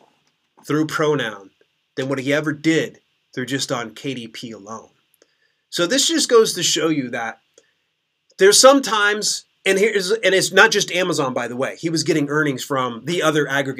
through 0.65 0.87
pronoun 0.87 1.51
than 1.95 2.09
what 2.09 2.19
he 2.19 2.33
ever 2.33 2.53
did 2.53 2.99
through 3.33 3.45
just 3.45 3.71
on 3.71 3.95
KDP 3.95 4.53
alone. 4.53 4.89
So 5.69 5.87
this 5.87 6.07
just 6.07 6.29
goes 6.29 6.53
to 6.53 6.63
show 6.63 6.89
you 6.89 7.09
that 7.09 7.39
there's 8.37 8.59
sometimes 8.59 9.45
and 9.65 9.79
here's 9.79 10.11
and 10.11 10.35
it's 10.35 10.51
not 10.51 10.71
just 10.71 10.91
Amazon 10.91 11.33
by 11.33 11.47
the 11.47 11.55
way. 11.55 11.75
He 11.77 11.89
was 11.89 12.03
getting 12.03 12.29
earnings 12.29 12.63
from 12.63 13.05
the 13.05 13.21
other 13.21 13.47
aggregate 13.47 13.71